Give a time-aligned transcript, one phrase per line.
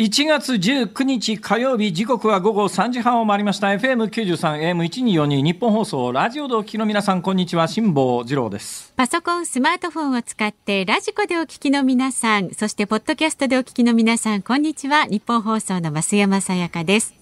[0.00, 15.04] 1月19日火曜日時刻は午後3時半を回りました FM93 AM1242 日本放送ラジオでお聞きの皆さんこんにちは辛坊治郎ですパソコン、スマートフォンを使ってラジコでお聞きの皆さん、そしてポッドキャストでお聞きの皆さん、こんにちは。
[15.04, 17.12] 日本放送の増山さやかです。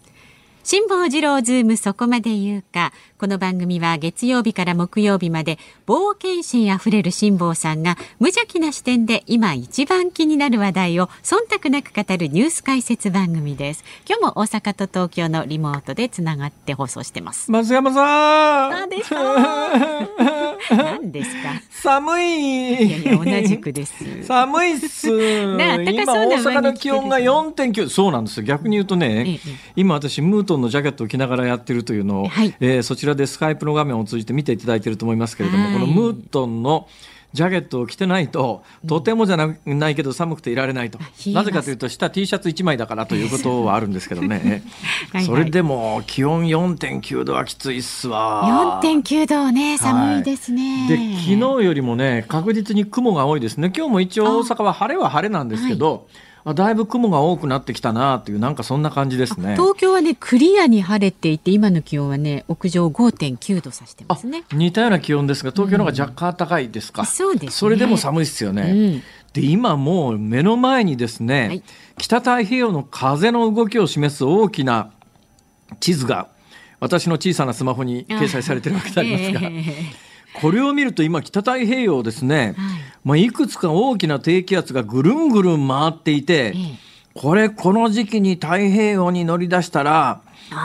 [0.62, 2.92] 辛坊治郎ズームそこまで言うか。
[3.18, 5.58] この番組は月曜日から木曜日まで
[5.88, 13.82] 冒険心あふれる辛坊さんが無邪気な視点で今一番気になる話題を忖度なく語るニュース解説番組です。
[14.08, 17.50] 今日も大阪と東京のリモートでつながって放送してます。
[17.50, 18.70] 松山さん。
[18.70, 19.16] 何ですか
[20.70, 21.60] 何ですか？
[21.70, 22.86] 寒い。
[22.86, 23.94] いやいや、同じくです。
[24.26, 25.10] 寒いっす、
[25.56, 28.44] ねあったか今そうな大阪の気温が上に4.9そうなんですよ。
[28.44, 29.40] 逆に言うとね、ええ。
[29.74, 32.54] 今私ムートンのジャケットを着ながらやってるというのを、はい。
[32.60, 35.72] えーそちらでスカイプの画面を通じて見ていただいていると思いますけれども、はい。
[35.74, 36.88] このムートンの
[37.34, 40.98] ジャケットを着てないととてもじゃなないけど寒くていられないと。
[40.98, 44.62] 冷えますなぜかというと下 T シャツ1枚だからということはあるんですけどね。
[45.12, 48.80] はいそれでも気温4.9度はきついっすわ。
[48.82, 50.88] 4.9度ね、寒いですね。
[50.88, 53.70] で昨日よりもね確実に雲が多いですね。
[53.76, 56.06] 今日も一応大阪は晴れは晴れなんですけど
[56.48, 59.52] あだいぶ雲が多くなってきたなというなんかそんな感じですね。
[59.52, 64.44] 東京はね、クリアに晴れていて、今の気温はね、屋上5.9度指してますね。
[64.52, 67.50] 似たような気温ですが東京の方が若干高いですか、そうですね。
[67.50, 69.02] それでも寒いですよね、うん。
[69.34, 71.62] で今もう目の前にですね、はい。
[71.98, 74.90] 北太平洋の風の動きを示す大きな
[75.80, 76.28] 地図が
[76.80, 80.07] 私の小さなスマホに掲載されてるわけでありますが、 ええ
[80.40, 82.80] これを見ると今北太平洋ですね、はい。
[83.04, 86.88] まあ、いくつか大きな低気圧がぐるんぐるん回っていて、ええ。
[87.14, 90.20] これこの時期に太平洋に乗り出したら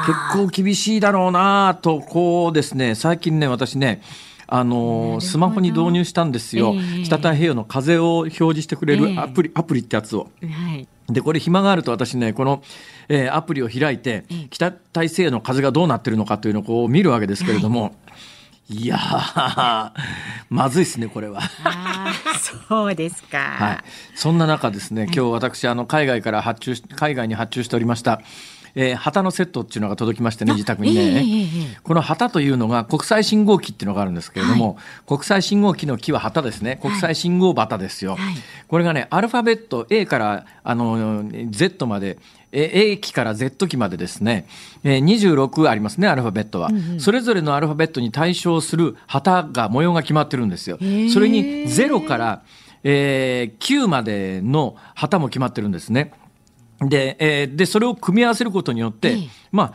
[0.05, 4.03] 結構厳しいだろうなとこうですね最近ね私ね
[4.45, 8.99] あのスマホに導入したんですよ、ええ北太平洋の風を表示してくれええ。
[8.99, 10.29] るアプリ,、アプリってやつを。
[10.41, 10.87] はい。
[11.09, 12.61] でこれ暇があると私ねこの、
[13.09, 14.47] えーアプリを開いてええ。
[14.51, 18.11] 北大西洋の風がどうなってるのかというのをこう見るわけですけれども、い、
[18.69, 19.91] やー
[20.49, 21.41] まずいですねこれは。
[22.69, 23.37] そうですか。
[23.37, 23.77] はい、
[24.15, 28.21] そんな中ですね、今日私あの海外から発注し海外に発注しておりました、
[28.75, 31.23] えー旗のセットっていうのが届きましてね自宅にね、
[31.83, 36.79] この旗というのが国際信号機っていうのがあるんですけれども、国際信号機の木は旗ですね。
[36.81, 38.35] 国際信号旗ですよ、はい。
[38.67, 42.17] これがねアルファベット A からあの Z まで
[42.51, 44.47] え A 機から Z 機までですね、
[44.83, 46.69] えー26ありますねアルファベットは、
[46.99, 50.77] それぞれのアルファベットに対象する旗が模様が決まってるんですよ。
[50.77, 52.43] ーそれに0から、
[52.83, 56.13] えー9までの旗も決まってるんですね
[56.89, 59.73] で,、えーでそれを組み合わせることによって、ええまあ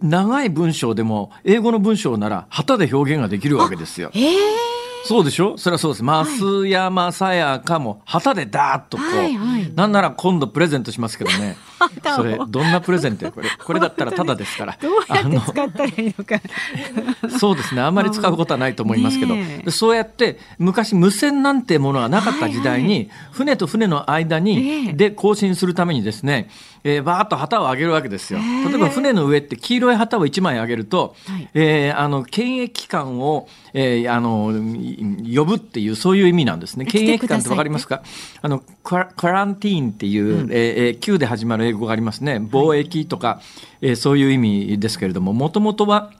[0.00, 4.10] 長い文章でも英語の文章なら旗で表現ができるわけですよ。
[4.14, 5.56] ええそうでしょ？
[5.56, 6.02] それはそうです。
[6.04, 11.56] 増山さやかも旗でダーッとこう、はいはいなんなら今度プレゼントしますけどね。
[12.16, 13.32] それどんなプレゼントよ？
[13.32, 13.48] これ。
[13.64, 14.76] これだったらタダですから。
[14.80, 16.40] どうやって使ったらいいのか。
[17.38, 17.80] そうですね。
[17.82, 26.48] あんまり使うことはないと思いますけど、ねそうやって昔無線なんてものがなかった時代に、はい船と船の間に、ええで更新するためにですね、
[26.84, 28.38] えー、バーッと旗を上げるわけですよ。
[28.38, 36.84] ええ例えば船の上って黄色い旗を1枚上げると、はいえーあの検疫機関を、えーあのい呼ぶっていうそういう意味なんですね。
[36.86, 38.02] 検疫機関ってわかりますか？
[38.42, 42.36] あのクラクランティーンっていう、えーえー Q で始まる英語がありますね。
[42.36, 43.40] 貿易とか、
[43.80, 46.10] えーそういう意味ですけれども、もともとは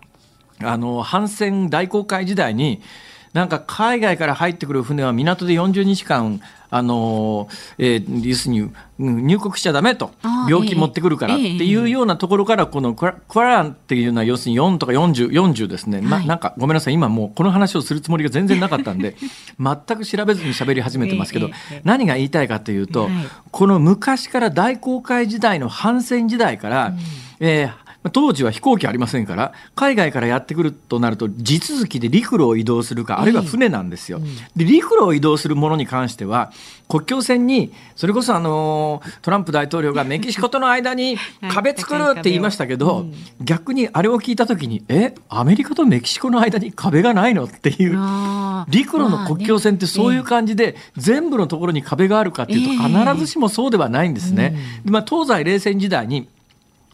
[0.60, 2.80] あの反戦大航海時代に
[3.38, 6.40] なんか海外から入ってくる船は港で40日間
[6.70, 8.60] あの、えー要するに
[8.98, 10.10] うん入国しちゃダメと
[10.50, 16.26] 病気持ってくるからってええいうようなところからこのクラクラランっていうのは要するに4とか40 40ですね、なはい。
[16.26, 16.94] なんかごめんなさい。
[16.94, 19.14] 今もうこの話をするつもりが全然なかったんで
[19.60, 21.48] 全く調べずに喋り始めてますけど、
[21.84, 23.12] 何が言いたいかというと、はい。
[23.52, 26.94] この昔から大航海時代の反戦時代から、
[27.38, 34.20] えー当時は飛行機ありませんから海外からやってくるとなると地続きで陸路を移動するかあるいは船なんですよ。
[34.56, 36.52] で陸路を移動するものに関しては
[36.88, 41.16] 国境線にそれこそあのトランプ大統領がメキシコとの間に
[41.52, 43.06] 壁作るって言いましたけど、
[43.40, 47.98] 逆にあれを聞いた時にえアメリカとメキシコの間に壁がないのっていう
[48.68, 54.56] 陸路の国境線ってそういう感じで、全部のところに壁があるかっていうと必ずしもそうではないんですね。
[54.84, 56.28] まあ、東西冷戦時代に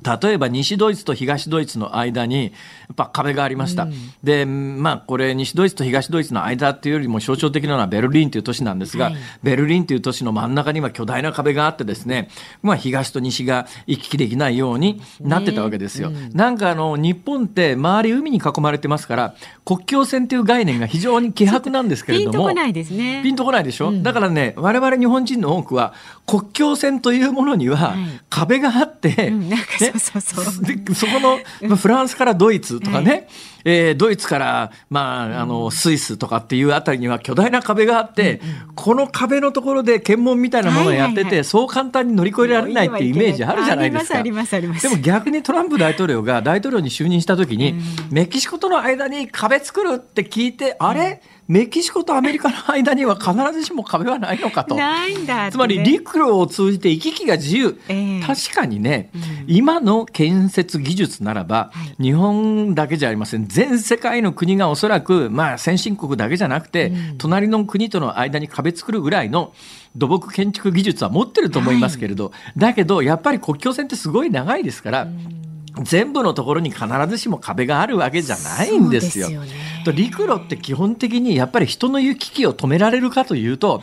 [0.05, 2.51] 例えば西ドイツと東ドイツの間にや
[2.93, 3.93] っぱ壁がありました、うん、
[4.23, 12.29] でまあこれ西ドイツと東ドイツの間っていうよりも象徴的なのはベルリンという都市なんですが、はい、ベルリンという都市の真ん中には巨大な壁があってですね、
[12.63, 16.11] まあ、東と西が行き来できないようになってたわけですよ。
[16.11, 19.35] すねうん、なんかあの日本って周り海に囲まれてますから
[19.65, 23.23] 国境線という概念が非常に希薄なんですけれどもピンとこないですね。
[23.23, 25.95] ピンとこないでしょ、うん、だからね我々日本人の多くは
[26.27, 27.95] 国境線というものには
[28.29, 29.51] 壁があって、はいうん
[29.99, 30.65] そうそうそう。
[30.65, 31.39] でそこの、
[31.69, 33.29] まあ、フランスからドイツとかね、
[33.65, 44.23] えー、ドイツから、まあ、あのスイスとかっていうあたりには巨大な壁があって、うんうん、この壁のところで検問みたいなものをやってて、はいはいはい、そう簡単に乗り越えられないっていうイメージあるじゃないですか。
[44.23, 54.75] でも逆にトランプ大統領が大統領に就任した時に、うん、メキシコとの間に壁作るって聞いて、あれ、うんメキシコとアメリカの間には必ずしも壁はないのかと。
[54.75, 57.79] ないんだ、ね、つまり陸路を通じて行き来が自由。
[57.89, 63.47] えー、確かにね、うん、今の建設技術ならば、はい、日本だけじゃありません。
[63.47, 69.53] 全世界の国がおそらく、まあ先進国だけじゃなくて、うん、隣の国との間に壁作るぐらいの
[69.97, 79.27] 土木建築技術は持ってると思いますけれど、はい、だけどやっぱり国境線ってすごい長いですから、うん全部のところに必ずしも壁があるわけじゃないんですよ。
[79.27, 79.49] すよね、
[79.85, 83.83] と陸路って基本的にやっぱり人の行き来を止められるかというと、はい、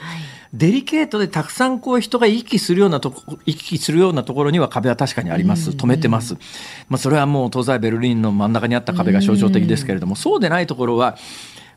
[0.54, 5.72] デリケートでたくさんこう人が行き来するようなとこ行き来するようなところには壁は確かにあります。
[5.72, 6.36] 止めてます。
[6.88, 11.18] まあそれはもう東西ベルリンの真ん中にあった壁が象徴的ですけれども、そうでないところは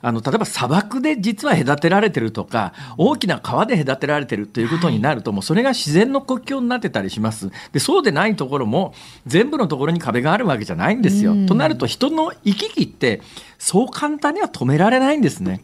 [0.05, 7.51] あの例えば砂漠で実は隔てられてるとか大きな川で隔てられてるということになると、もうそれが自然の国境になってたりします。
[7.73, 8.93] でそうでないところも
[9.27, 11.35] 全部のところに壁があるわけじゃないんですよ。
[11.47, 13.23] となると人の行き来って
[13.59, 15.63] そう簡単には止められないんですね。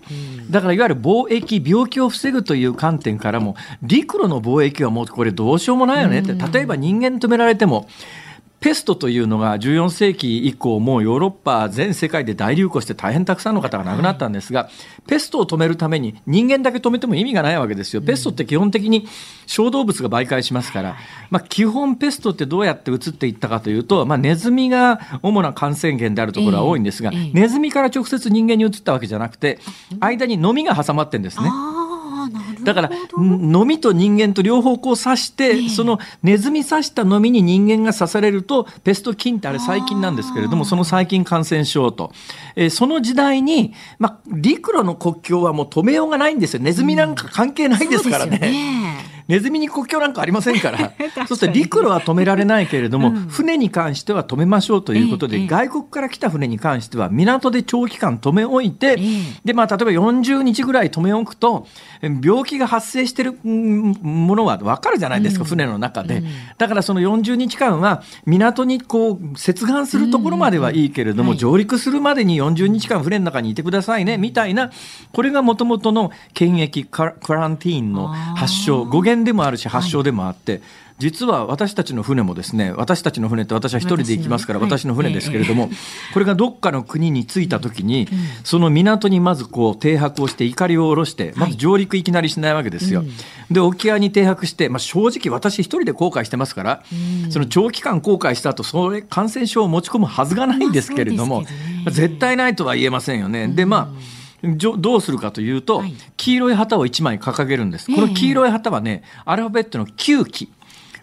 [0.49, 7.89] だからいわゆる貿易、病気を防ぐという観点からも、陸路の貿易はもうこれどうしようもないよねって、例えば人間止められても、
[8.61, 18.03] ペストというのが14世紀以降もうヨーロッパ全世界で大流行して大変たくさんの方が亡くなったんですが、はい、ペストを止めるために人間だけ止めても意味がないわけですよ。
[18.03, 19.09] ペストって基本的に
[19.47, 20.97] 小動物が媒介しますから、
[21.31, 29.59] まあ、基本ペストってどうやって移っていったかというと、まあ、ネズミが主な感染源であるところは多いんですが、ネズミから直接人間に移ったわけじゃなくて
[30.01, 31.49] 間にノミが挟まってるんですね。
[32.65, 42.13] だからのみと人間と両方こう刺して、そのネズミ刺したのみに人間が刺されるとペスト菌ってあれ細菌なんですけれどもその細菌感染症と、
[42.57, 46.63] えー、その時代に、まあ、陸路の国境はもう止めようがないんですよ。
[46.63, 48.80] ネズミなんか関係ないですからね。
[49.31, 50.93] ネズミに国境なんかありませんから。
[51.29, 59.03] そして陸路は止められないけれども、うん、船に関しては止めましょうということで、ええ、外国から来た船に関しては港で長期間止め置いて、え、
[59.45, 61.67] でまあ、例えば40日ぐらい止め置くと
[62.23, 66.25] 病気が発生しているものは分かるじゃないですか、うん、船の中で、うん、
[66.59, 74.71] だからその40日間は港にこう接岸するところまではいいけれども、はい、上陸するまでに40日間船の中にいてくださいねみたいな。
[75.13, 77.81] これがもともとの検疫クランティー。
[77.81, 80.63] ンの発祥語源でもあるし発祥でもあって、はい、
[80.99, 85.71] 実は私たちの船もですね私たちの船って私は一人で行きますから私の船ですけれども、
[86.13, 88.09] これがどっかの国に着いた時に、
[88.45, 93.05] その港にまずこう停泊をして怒りを下ろしてまず上陸いきなりしないわけですよ。
[93.51, 96.83] で沖合に停泊して、まあ、正直私一人で後悔してますから、
[97.31, 101.45] その長期間後悔した後それ感染症を持ち込むはずがないんですけれども、
[101.91, 103.49] 絶対ないとは言えませんよね。
[103.49, 107.87] でまあどうするかというと、はい、黄色い旗を1枚掲げるんです。
[107.87, 110.53] この黄色い旗はね、アルファベットの9期。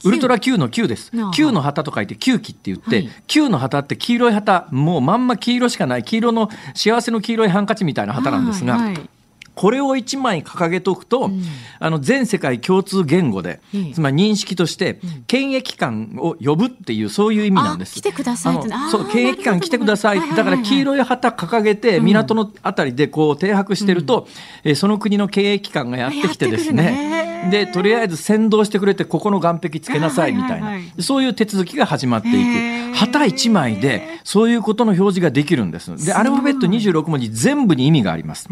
[0.03, 1.11] ウルトラ Q の Q です。
[1.33, 9.09] Q の旗と書いて Q 期って言って、はい、Q の旗って黄色い旗、もうまんま黄色しかない、黄色の幸せの黄色いハンカチみたいな旗なんですが、はいはい
[9.57, 11.41] これを1枚掲げとくと、うん、
[11.79, 17.95] あの全世界共通言語で、うん、つまり認識として、検疫官を呼ぶっていうそういう意味なんです。
[17.95, 18.53] 来てください
[18.91, 24.27] そう検疫官来てください、だから黄色い旗掲げて港のあたりでこう停泊してると、
[24.63, 27.49] うん、えその国の検疫官がやってきてですね。
[27.49, 32.77] でとりあえず先導してくれてここの岸壁つけなさいみたいな、そういう手続きが始まっていく。
[32.97, 36.05] 旗1枚でそういうことの表示ができるんです。
[36.05, 38.49] でアルファベット26文字全部に意味があります。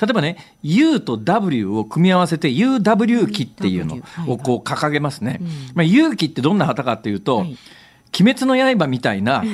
[0.00, 5.40] 例えばね U と W を組み合わせて UW 機っていうのをこう掲げますね。
[5.74, 7.46] まあ、U 機ってどんな旗かっていうと、
[8.18, 9.44] 鬼滅の刃みたいな、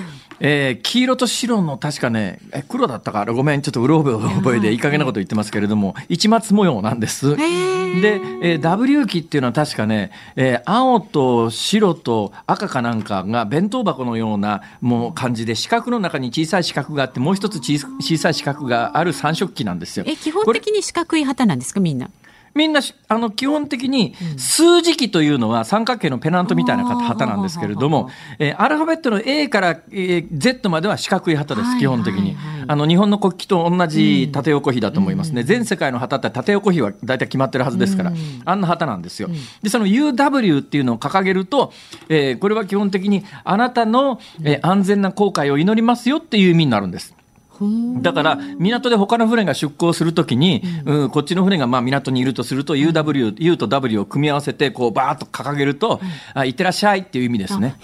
[0.45, 7.37] えー、黄色と白の確かね、え黒だったか、ごめん、ちょっとうろ覚えでいい加減なこと言ってますけれども、一末模様なんです。
[7.37, 20.05] で、えー、W 機っていうのは確かね、えー、青と白と赤かなんかが弁当箱のようなもう感じで、四角の中に小さい四角があって、もう一つ小さい四角がある三色機なんですよ。
[20.09, 22.11] え、基本的に四角い旗なんですか、みんな。
[22.55, 32.37] みんなあの基本的に数字機というのは三角形のペナントみたいな旗なんですけれども、えー、アルファベットの A から、えー、Z までは四角い旗です、基本的に。
[32.69, 35.43] あの日本の国旗と同じ縦横比だと思いますね。
[35.43, 38.13] 全世界の旗って縦横比は大体決まってるはずですから、
[38.45, 39.29] あんな旗なんですよ。
[39.63, 41.73] で、その UW っていうのを掲げると、
[42.09, 47.15] えー、これは基本的にあなたの、えー、安全な航海を祈りますよっていう意味になるんです。
[48.01, 56.01] だから港で他の船が出港するときに、うん、こっちの船がまあ港にいるとすると UW、U と W を組み合わせてこうバーッと掲げると、
[56.35, 57.77] あ行ってらっしゃいっていう意味ですね。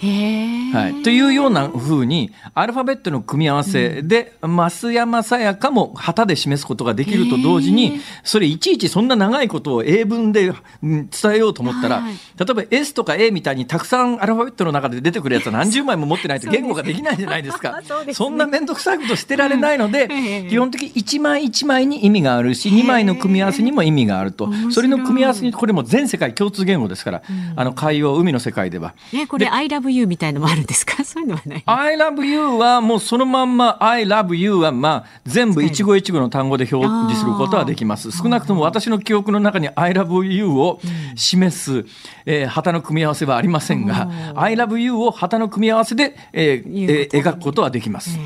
[0.73, 12.03] はい、というようなふうにアルファベットの組み合わせで、増山さやかも旗で示すことができると同時にそれいちいちそんな長いことを英文で伝えようと思ったら、
[12.37, 17.79] 例えば S とか A みたいにたくさんアルファベットの中で出てくるやつは何十枚も持ってないと言語ができないじゃないですか。
[18.13, 24.49] そんな面倒くさいことしてられないので、基本的に1枚1枚に意味があるし2枚の組み合わせにも意味があると。
[24.71, 27.21] それの組み合わせにこれも全世界共通言語ですから、
[27.55, 28.93] あの海洋海の世界では。
[29.13, 31.03] ね、これ「ILOVEYOU」みたいのもあるんですか？
[31.05, 38.11] そういうのはない「ILOVEYOU」はもうそのまんま「ILOVEYOU」はまあ全部一語一語の単語で表示することはできます。
[38.11, 40.79] 少なくとも私の記憶の中に「ILOVEYOU」を
[41.15, 41.85] 示す、
[42.25, 48.17] えー、旗の組み合わせはありませんが「ILOVEYOU」を旗の組み合わせで、えーえー、描くことはできます。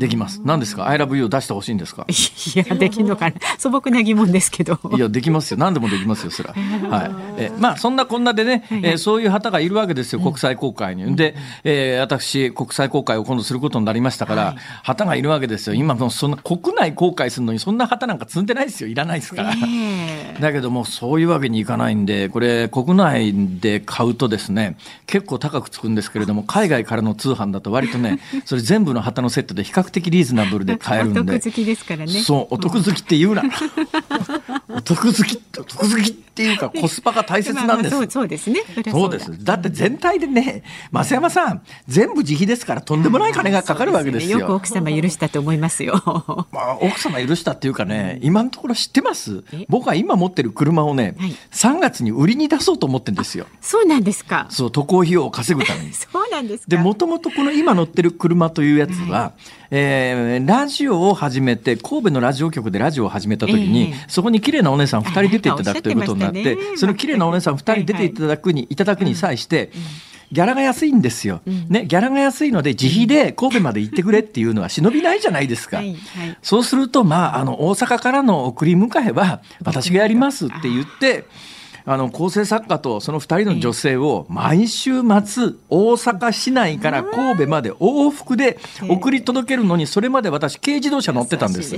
[0.00, 0.40] できます。
[0.44, 2.06] 何ですか ?I love you 出してほしいんですか？
[2.08, 3.36] いや、できんのかな？
[3.58, 4.78] 素朴な疑問ですけど。
[4.96, 5.58] いや、できますよ。
[5.58, 6.48] 何でもできますよ、それ
[6.88, 6.88] は。
[6.88, 7.10] はい。
[7.36, 11.14] え、まあ、そんなこんなでね、えー、そういう旗がいるわけですよ、国際公開に。
[11.16, 15.74] で、えー、私、国際公開を今度することになりましたから、旗がいるわけですよ。
[15.74, 18.88] 今もそんな国内公開するのに、そんな旗なんか積んでないですよ。
[18.88, 19.54] いらないですから。
[20.40, 24.76] だけども、そういうわけにいかないんで、これ、国内で買うとですね、
[25.06, 31.20] 結構高くつくんですけれども、海外からの通販だと割とね、 それ全部の旗のセットで比較的リーズナブルで買えるんで。
[31.20, 32.12] お得好きですからね。
[32.22, 33.42] そう、お得好きって言うな。
[34.68, 38.06] お得好き、お得好きっていうかコスパが大切なんです。
[38.08, 38.60] そうですね。
[38.90, 39.44] そうです。
[39.44, 44.40] だって全体でね、増山さん、全部自費ですからとんでもない金がかかるわけですよ。
[44.40, 46.02] よく奥様許したと思いますよ。
[46.52, 49.44] まあ、奥様許したっていうかね、今のところ知ってます？
[49.68, 53.46] 僕は今持ってる車をね、はい、3月に売りに出そうと思ってんですよ。
[53.60, 54.46] そうなんですか。
[54.50, 55.92] そう、渡航費用を稼ぐために。
[55.94, 69.70] そうなんですで、もともとこの今乗ってる車というやつは、はい、えー、ラジオを始めて、神戸のラジオ局でラジオを始めた時に、えー、そこに綺麗なお姉さん2人出ていただくということになって、その綺麗なお姉さん2人出ていただくに、いただくに際して、
[70.32, 75.98] ギャラが安いんですよ、ね、ギャラが安いので自費で神戸まで行ってくれっていうのは忍びないじゃないですか、はいはい、
[76.40, 81.24] そうすると、まあ、あの大阪からの送り迎えは私がやりますって言って。
[81.84, 88.58] あの構成作家とその2人の女性を毎週末大阪市内から神戸まで往復で
[88.88, 91.76] 送り届けるのにそれまで私軽自動車乗ってたんです。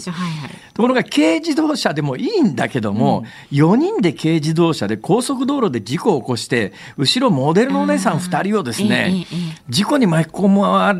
[0.75, 9.27] ところが軽自動車でもいいんだけども、うん、4人で軽自動車で高速道路で事故を起こして後ろモデルのお姉さん2人をですね、
[9.69, 10.95] 事故に巻き込ま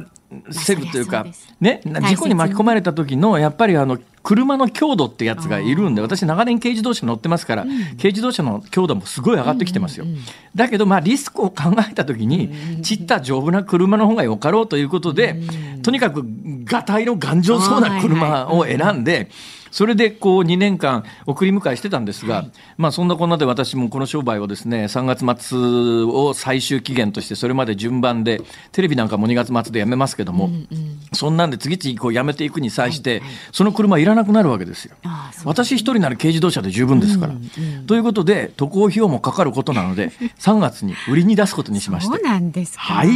[0.51, 1.27] せるというか、
[1.61, 10.19] ね、事故に巻き込まれた時のやっぱりあの車の強度ってやつがいるんで私長年軽自動車乗ってますから、うん、軽自動車の強度もすごい上がってきてますよ、うんうん、
[10.55, 15.37] だけどまあリスクを考えた時に、ちった丈夫な車の方がよかろうということで、
[15.83, 16.23] とにかく
[16.65, 19.29] がたいの頑丈そうな車を選んで、
[19.73, 25.59] それでこう2年間送り迎えしてたんですが、はい、まあそんなこんなで私もこの商売をですね3月末
[26.05, 34.97] を最終期限としてそれまで順番でテレビなんかも2月末でやめますけども、うんうん、そんなんで次々こうやめていくに際して、はいはい、その車いらなくなるわけですよ。
[35.45, 37.35] 私一人なら軽自動車で十分ですから。
[37.35, 42.15] うんうん、ということで渡航費用もかかることなので 3月に売りに出すことにしました。
[42.15, 43.09] そうなんですはい。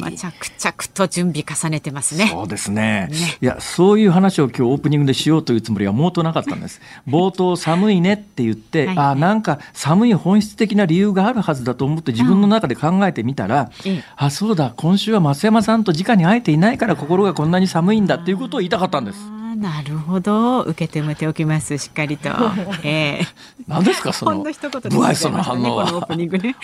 [0.00, 2.28] まあ、着々と準備重ねてますね。
[2.30, 3.08] そうですね。
[3.10, 6.80] ねいやそういう話を今日オープニングでしようというつもりは毛頭なかったんです。
[7.08, 19.18] 冒頭寒いねって言って、はい、あなんか寒い本質的な理由があるはずだと思って自分の中で考えてみたら、うん、あそうだ今週は増山さんと直に会えていないから心がこんなに寒いんだっていうことを言いたかったんです。
[19.56, 20.62] なるほど。
[20.62, 21.78] 受け止めておきます。
[21.78, 22.28] しっかりと、
[22.84, 23.26] えー、
[23.66, 26.56] 何ですかそのの一言で不愛想な反応このオーはプニングね。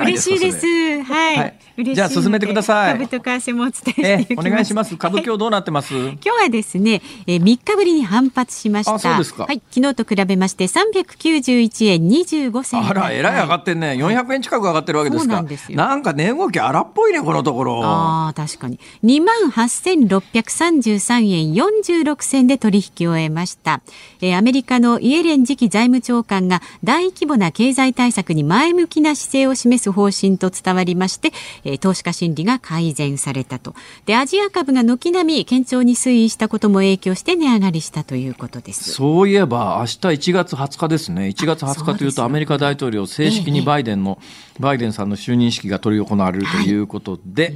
[0.00, 0.66] 嬉しいです。
[1.02, 1.94] はい、はい。
[1.94, 2.92] じゃあ進めてください。
[2.92, 4.96] 株と為替もお伝えしてお願いします。
[4.96, 8.94] 株今日どうなってます、今日はですね、えー、3日ぶりに反発しました。
[8.94, 9.44] あそうですか。
[9.44, 12.86] はい、昨日と比べまして391円25銭。
[12.86, 13.96] あら、えらい上がってんね。
[13.98, 15.32] 400円近く上がってるわけですか。
[15.32, 15.76] そうなんですよ。
[15.76, 17.84] なんか値動き荒っぽいね、このところ。
[17.84, 18.78] ああ、確かに。
[19.04, 23.80] 2万8633円46銭で取引を終えました、
[24.20, 31.32] えーアメリカのイエレン次期財務長官が大規模な経済対策に前向きな姿勢を示す方針と伝わりまして、
[31.64, 33.74] えー投資家心理が改善されたと。
[34.04, 38.92] で、アジア株が軒並み堅調に推移したことも影響して値上がりしたということです。
[38.92, 41.28] そういえば、明日1月20日ですね。
[41.28, 44.18] 1月20日というと、アメリカ大統領、正式にバイデンの、
[44.60, 47.54] バイデンさんの就任式が執り行われるということで、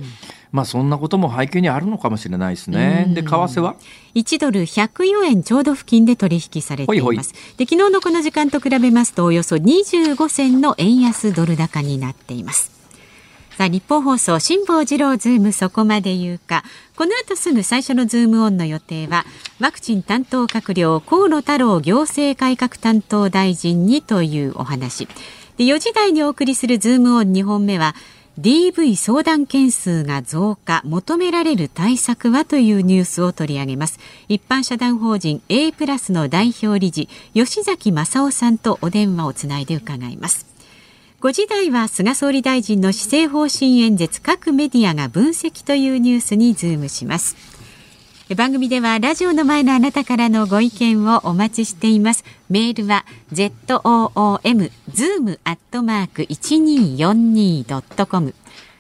[0.53, 3.07] まあそんなことも背景にあるのかもしれないですね。
[3.09, 3.75] で、為替は
[4.15, 7.33] ？1ドル104円ちょうど付近で取引されています。
[7.57, 12.71] で昨日のこの時間と比べますとおよそ25銭の円安ドル高になっています。
[13.57, 16.65] さあ日本放送辛坊治郎ズームそこまで言うか
[16.97, 19.27] この後すぐ最初のズームオンの予定は
[19.61, 25.07] ワクチン担当閣僚河野太郎行政改革担当大臣にというお話
[25.59, 27.95] で4時台にお送りするズームオン2本目は
[28.41, 34.01] DV 相談件数が増加求められる対策はというニュースを取り上げます。
[34.29, 40.47] 一般社団法人 A プラスの代表理事吉祥眞佐緒さんとお電話をつないで伺います。
[41.21, 47.52] 5時台は菅総理大臣の施政方針演説各メディアが分析というニュースにズームします。
[48.35, 58.35] 番組ではラジオの前のあなたからのご意見をお待ちしていますメールは zoom zoom アットマーク 1242.com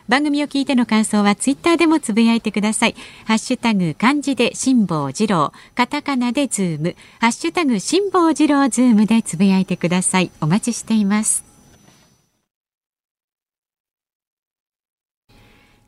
[0.09, 2.95] 番組を聞いての感想はツイッターでもつぶやいてください。
[3.25, 10.31] ハッシュタグ漢字で辛坊治郎、カタカナでズーム、ハッシュタグ辛坊治郎ズームでつぶやいてください。
[10.41, 11.45] お待ちしています。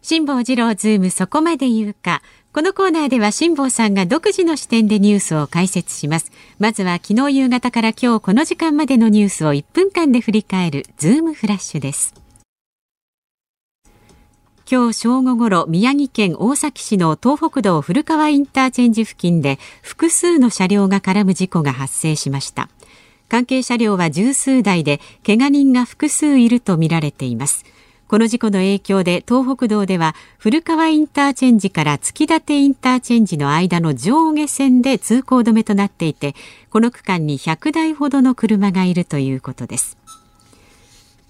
[0.00, 2.22] 辛坊治郎ズームそこまで言うか。
[2.54, 6.30] このコーナーでは辛坊さんが独自の視点でニュースを解説します。
[6.60, 12.14] まずは昨日夕方から今日この時間までのニュースを1分間で振り返るズームフラッシュです。
[14.70, 22.68] 今日正午ごろ宮城県大崎市の東北道古川インターチェンジ付近で複数の車両が絡む事故が発生しました。
[23.28, 27.64] 関係車両は十数台で怪我人が複数いるとみられています。
[28.06, 36.34] この事故の影響で東北道では古川インターチェンジから月立インターチェンジの間の上下線で通行止めとなっていて
[36.70, 39.96] この区間に100台ほどの車がいるということです。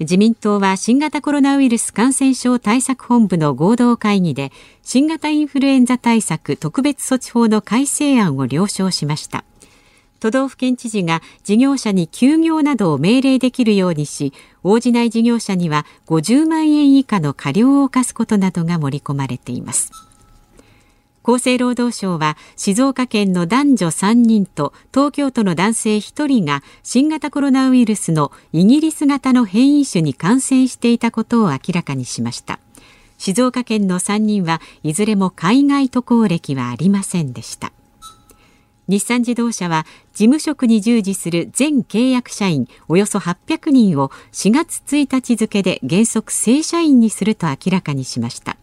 [0.00, 4.50] 自民党は新型コロナウイルス感染症対策本部の合同会議で
[4.82, 9.44] 新型インフルエンザ対策特別措置法の改正案を了承しました。
[10.24, 14.32] 都道府県知事が事業者に休業などを命令できるようにし
[14.62, 19.92] 応じない事業者には50万円以下の過料を課すことなどが盛り込まれています。
[21.24, 32.60] 厚生労働省は静岡県の男女3人と東京都の男性1人が新型コロナウイルスのイギリス型の変異種に感染していたことを明らかにしました。
[33.18, 37.72] 静岡県の3人はいずれも海外渡航歴はありませんでした。
[38.88, 48.56] 日産自動車は事務職に従事する全契約社員およそ800人を4月1日付で原則正社員にすると明らかにしました。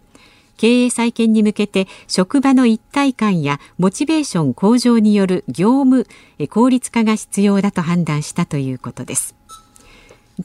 [0.57, 6.05] 経営再建に向けて職場の一体感やモチベーション向上による業務
[6.51, 9.36] 効率化が必要だと判断したということです。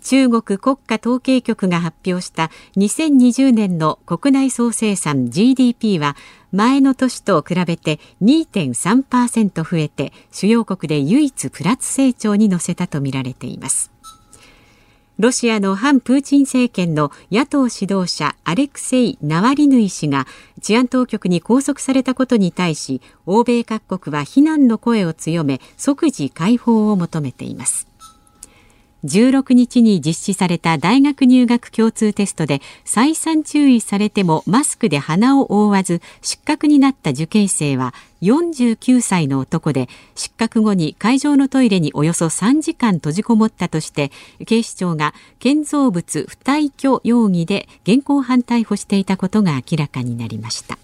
[0.02, 6.16] 中国国家統計局が発表した2020年の国内総生産 GDP は
[6.56, 13.90] 前の年と比べて2.3%増えて主要国で唯一プラス成長に乗せたとみられています。
[15.18, 20.26] ロシアの反プーチン政権の野党指導者アレクセイ・ナワリヌイ氏が
[20.62, 27.86] 治安当局に拘束されたことに対し欧米各国は非難の声を強め即時解放を求めています。
[29.04, 44.10] 16日に実施された大学入学共通テストで再三注意されてもマスクで鼻を覆わず失格になった受験生は49歳の男で失格後に会場のトイレにおよそ3時間閉じこもったとして
[44.46, 50.78] 警視庁が建造物不退去容疑で現行犯逮捕していたことが明らかになりました。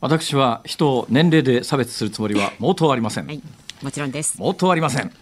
[0.00, 3.42] 私は人を年齢で差別するつもりは毛頭ありません、はい
[3.82, 4.38] もちろんです。
[4.38, 5.12] 毛頭ありません、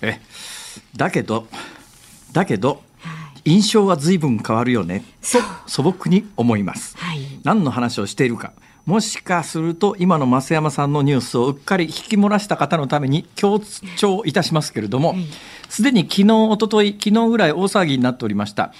[0.00, 0.20] え
[0.96, 1.46] だけど
[2.32, 2.82] だけど
[3.44, 5.04] 印象は随分変わるよね。
[5.20, 7.20] と素朴に思います、はい。
[7.44, 8.52] 何の話をしているか。
[8.86, 13.58] もしかすると今の増山さんのニュースをうっかり引き漏らした方のために強
[13.96, 15.26] 調いたしますけれどもはい。
[15.70, 18.72] すで、に昨日一昨日昨日ぐらい大騒ぎになっておりました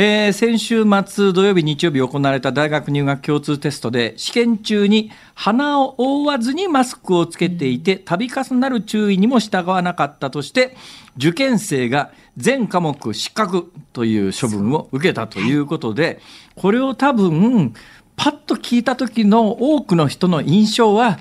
[0.00, 10.76] えー先週末土曜日、日曜日行われた大学入学共通テストで試験中に鼻を覆わずにマスクをつけていて度重なる注意にも従わなかったとして
[11.16, 16.20] 受験生が全科目失格という処分を受けたということで
[16.54, 17.74] これを多分
[18.14, 21.18] パッと聞いた時の多くの人の印象は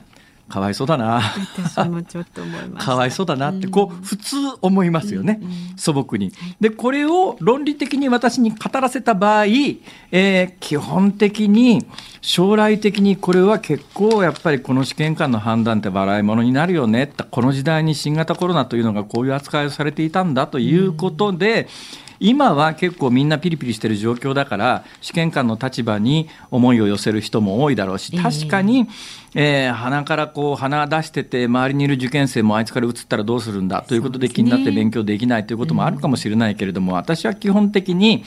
[0.49, 1.21] かわいそうだな。
[1.63, 2.85] 私もちょっと思います。
[2.85, 5.41] かわいそうだなってこう普通思いますよね、
[5.75, 6.31] 素朴に。
[6.61, 11.85] でこれを論理的に私に語らせた場合、えー基本的に
[12.21, 21.67] 将来的にこれは結構やっぱりこの試験官の判断って笑い物になるよねこの時代に新型コロナというのがこういう扱いをされていたんだということで。
[22.19, 28.87] 今は結構みんなピリピリしてる状況だから試験官の立場に思いを寄せる人も多いだろうし確かに、
[29.35, 38.23] えー鼻からこう鼻出してて周りにいる受験生もあいつから移ったらどうするんだということで気になって勉強できないということもあるかもしれないけれども、私は基本的に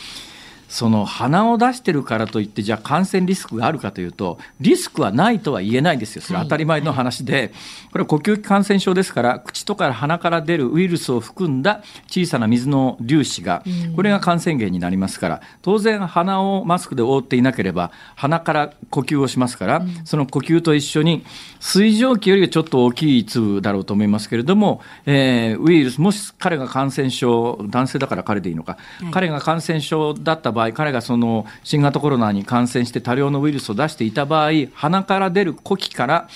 [0.70, 6.22] その鼻を出してるからといってじゃあ感染リスクがあるかというとリスクはないとは言えないですよ。
[6.22, 7.52] それは当たり前の話で、
[7.90, 13.64] これは呼吸器感染症ですから口とか鼻から出るウイルスを含んだ小さな水の粒子が
[13.96, 15.40] これが感染源になりますから。
[15.62, 21.24] 当然鼻をマスクで覆っていなければ鼻から呼吸をしますから、その呼吸と一緒に
[21.58, 28.78] 水蒸気よりはちょっと大きい粒だろうと思いますけれども、えーウイルスもし彼が感染症男性だから彼でいいのか、
[29.10, 36.28] 彼が感染症だった場合彼がその新型コロナに感染して多量のウイルスを出していた場合鼻から出る呼気から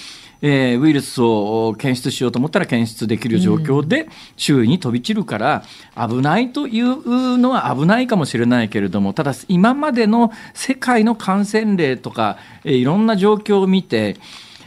[0.47, 5.65] えーウイルスを検出しようと思ったら検出できる状況で周囲に飛び散るから
[5.97, 14.17] 危ないというのは危ないかもしれないけれどもただ今までの世界の感染例とか、えーいろんな状況を見て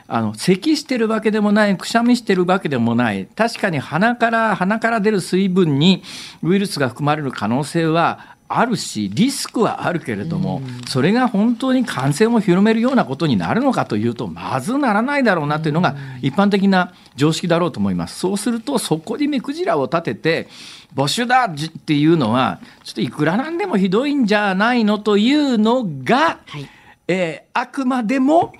[0.07, 6.01] あの咳してるわけでもないくしゃみしてるわけでもない確かに鼻から鼻から出る水分に
[6.41, 18.19] ウイルスが含まれる可能性はあるしリスクはあるけれども、それが本当に感染を広めるようなことになるのかというとまずならないだろうなというのが一般的な常識だろうと思います。
[18.19, 20.47] そうするとそこに目くじらを立てて
[20.95, 26.69] 募集だじっていうのはちょっといくらなんでもひどいんじゃないのというのが、はい
[27.07, 28.53] えーあくまでも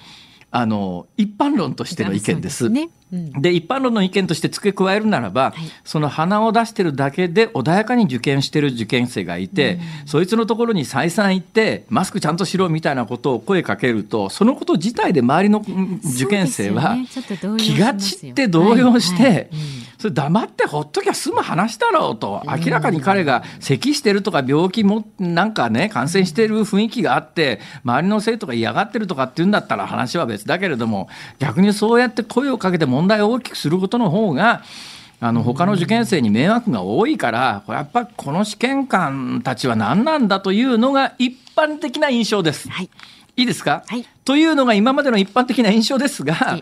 [0.51, 2.57] あの一般論としての意見です。
[2.57, 5.53] そうねうんで一般論の意見として付け加えるならば、はい。
[5.85, 17.07] その鼻を出してるだけで穏やかに受験してる受験生がいて、そいつのところに再三行ってマスクちゃんとしろみたいなことを声かけるとそのこと自体で周りのうん受験生はね。
[17.57, 19.31] 気が散って動揺して、はい。
[19.31, 19.49] はい。
[19.51, 34.61] うんそれ黙ってほっときゃ済む話だろうと明らかに彼が咳してるとか病気もなんかね感染してる雰囲気があって周りの生徒が嫌がってるとかっていうんだったら話は別だけれども逆にそうやって声をかけて問題を大きくすることの方が
[35.19, 42.69] あの他の受験生に迷惑が多いからやっぱりこの試験官たちは何なんだというのが一般的な印象です。
[42.69, 42.89] はい。
[43.35, 44.05] いいですか、はい。
[44.25, 46.59] というのが今までの一般的な印象ですが、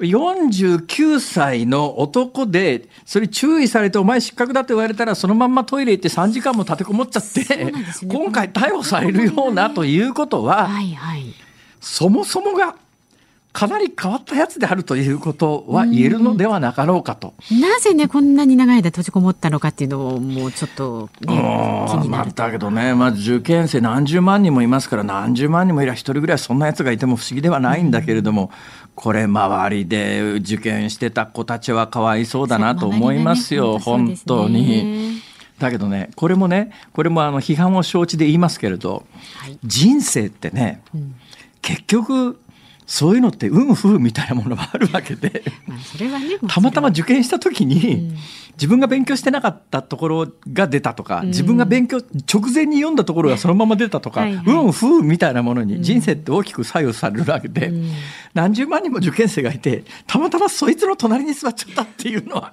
[0.00, 7.72] 49歳の男で、それ注意されて、お前失格だと言われたら、そのまんまトイレ行って3時間も立てこもっちゃって、ね。
[8.08, 11.34] 今回逮捕されるようなということは、はいはい。
[11.80, 12.76] そもそもが
[13.52, 17.34] かなり変わったやつであるということは言えるのではなかろうかと。
[17.50, 22.32] なぜねこんなに長い間閉じこもったのかっていうのをもうちょっと、ね、気うんまあになる。
[22.32, 28.52] とだけどね、まあ、受験生何十万人もいますから何十万人もいりゃ一人ぐらいそんなやつがいても不思議ではないんだけれども、
[28.94, 33.80] これ周りで受験してた子たちはかわいそうだなと思いますよ、ね。
[33.80, 35.20] 本当に。
[35.58, 39.04] だけどねこれもねこれもあの批判を承知で言いますけれど
[39.36, 39.58] はい。
[39.64, 40.82] 人生ってね、
[41.62, 42.38] 結局
[42.90, 45.30] そういうのって運不運みたいなものがあるわけで。
[45.30, 45.42] ね
[46.48, 48.16] たまたま受験した時に、
[48.54, 54.44] 自分が勉強してなかったところが出たとか、自分が勉強直前に読んだところがそのまま出たとか、はいはい。
[54.44, 57.92] 運不運みたいなものに人生って大きく左右されるわけで、うん。
[58.34, 62.50] 何十万人も受験生がいてたまたまそいつの隣に座っちゃったっていうのは。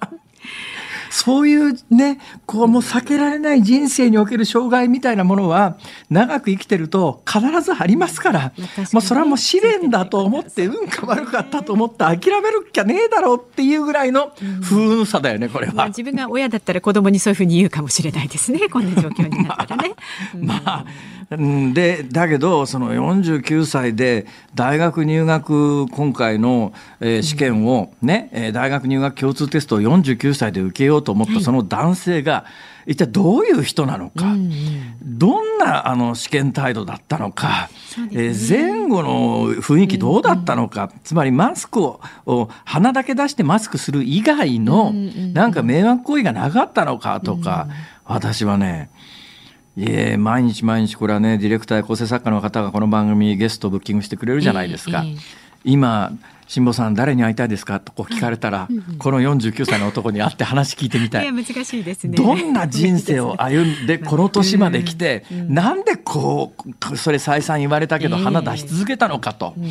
[1.10, 5.78] そういうね、こうもう避けられない人生における障害みたいなものは、
[6.10, 8.52] 長く生きてると必ずありますから、
[8.92, 15.88] もうそれはもう試練だと思って、運が悪かったと思って諦めるっきゃねえだろうっていうぐらいの不運さだよね、これまあ、は。
[15.88, 19.94] 自分が親だったら子供にそういうふうに言うかもしれないですねこんな状況になったらね。
[20.34, 32.46] うんまあ、うんでだけどその49歳で大学入学今回の、えー試験をね、えー大学入学共通テストを49歳で受けようと思ったその男性が、
[32.86, 35.18] 一体どういう人なのか、うんうん。
[35.18, 45.32] どんなあの試験態度だったのか、そうえー前後の雰囲気どうだったのか、つまりマスクをを鼻だけ出してマスクする以外のうんうんうん。
[45.34, 47.68] なんか迷惑行為がなかったのかとか、
[48.06, 48.88] 私はね
[49.78, 55.02] いえ毎日毎日これはねディレクターや構成作家の方がこの番組ゲストをブッキングしてくれるじゃないですか。
[55.04, 55.16] ええええ
[55.64, 56.12] 今
[56.46, 57.78] 辛坊さん誰に会いたいですか？
[57.80, 61.24] とこう聞かれたら、この49歳の男に会って話聞いてみたい。
[61.24, 62.16] いや難しいですね。
[62.16, 66.54] どんな人生を歩んで この年まで来て、なんでこ
[66.90, 68.22] うそれ再三言われたけどええ。
[68.22, 69.52] 鼻出し続けたのかと。
[69.58, 69.68] うん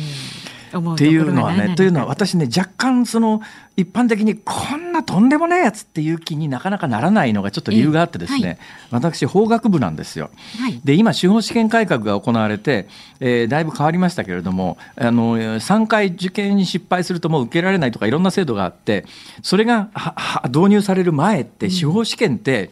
[0.72, 3.40] っていうのはね、というのは私私ね、若干その
[3.76, 8.58] 一般的にこんなとんでもないやつっていう気になかなかならないのがちょっと理由があってですね、ええはい。
[8.90, 10.30] 私法学部なんですよ。
[10.60, 10.80] はい。
[10.84, 12.88] で今司法試験改革が行われて、
[13.20, 19.04] えーだいぶ変わりましたけれどもあの3回受験に失敗するともう受けられないとかいろんな制度があって
[19.42, 22.70] それがはは導入される前って司法試験って、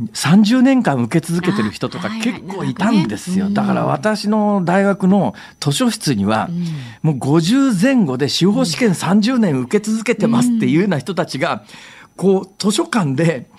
[0.00, 6.48] 30年間受け続けてる人とか結構いたんですよ、だから私の大学の図書室には、
[7.02, 11.64] もう50前後で司法試験30年受け続けてますっていうような人たちが、
[12.16, 13.50] こう図書館で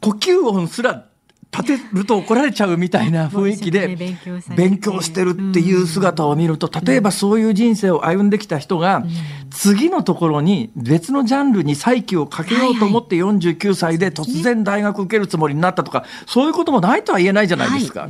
[0.00, 1.06] 呼吸音すら
[1.62, 3.96] 立てると怒られちゃうみたいな雰囲気で
[4.56, 9.04] 勉強してるっていう姿を見ると例えばそういう人生を歩んできた人が
[9.50, 18.08] 次のところに別のジャンルに再起をかけようと思って49歳で突然大学受けるつもりになったとかそういうこともないとは言えないじゃないですか。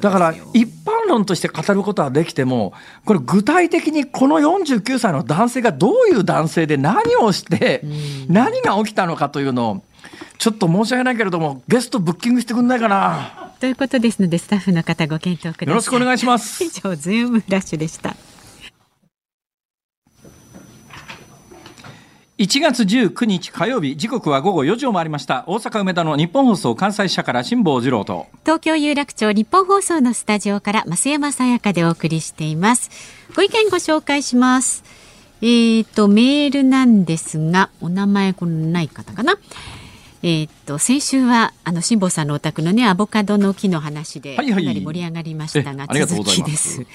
[0.00, 2.72] だから一般論として語ることはできても
[3.04, 7.82] これ具体的にこの49歳の男性がどういう男性で何をして
[8.28, 9.82] 何が起きたのかというのを
[10.38, 15.68] ちょっと申し訳ないけれどもゲストブッキングしてくんないかなということですのでスタッフの方ご検討ください。
[15.68, 18.14] よろしくお願いします以上ズームラッシュでした。
[22.38, 32.90] 1月19日火曜日時刻は午後4時を回りました大阪梅田の日本放送関西支社から辛坊治郎と東京有楽町日本放送のスタジオから増山さやかでお送りしています。
[33.34, 34.84] ご意見ご紹介します。
[35.40, 39.38] えー、とメールなんですがお名前このない方かな。
[40.28, 44.64] えー、と先週はあの辛坊さんのお宅のねアボカドの木の話でかはいはい。
[44.64, 46.86] なり盛り上がりましたが、えありがとうご続ざいまきです。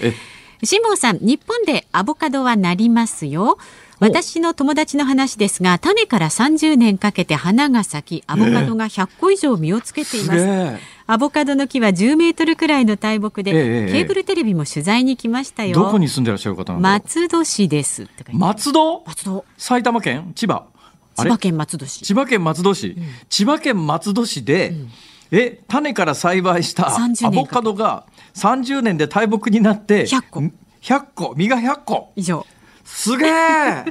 [0.63, 3.58] 辛坊さん、日本でアボカドはなりますよ。
[4.00, 10.39] 私の友達の話ですが、種から30年かけて花が咲き、アボカドが100個以上実をつけています。
[10.39, 10.80] え。
[11.08, 15.76] アボカドの木は10メートルくらいの大木で、ええええケーブルテレビも取材に来ましたよ。
[15.76, 18.08] どこに住んでらっしゃる方松戸市です。
[18.34, 19.04] 松戸？
[19.06, 19.46] 松戸。
[19.58, 20.32] 埼玉県？
[20.36, 20.65] 千葉？
[21.23, 22.05] 千葉県松戸市。
[22.05, 22.97] 千葉県松戸市、
[23.29, 24.73] 千葉県松戸市で、
[25.31, 28.05] え種から栽培した30年かアボカドが
[28.36, 30.39] 30年で大木になって100個。
[30.81, 31.34] 100個。
[31.38, 32.12] 実が100個。
[32.15, 32.45] 以上。
[32.84, 33.86] すげえ。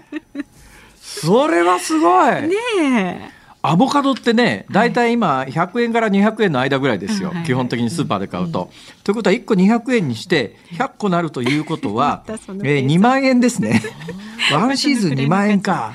[1.01, 8.71] それはすごい、ねアボカドってね大体今100円から200円の間ぐらいですよ、はいはい基本的にスーパーで買うと。
[9.05, 13.83] ということは1個200円にして100個なるということは えー2万円ですね。
[14.53, 15.95] ワンシーズン2万円か。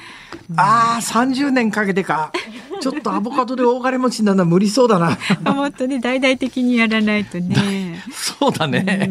[0.55, 2.31] ああ30年かけてか。
[2.81, 5.17] ちょっとアボカドで大金持ちになるのは無理そうだな。
[5.45, 5.49] え。
[5.49, 8.03] もっとね、大々的にやらないとね。
[8.11, 9.09] そうだね。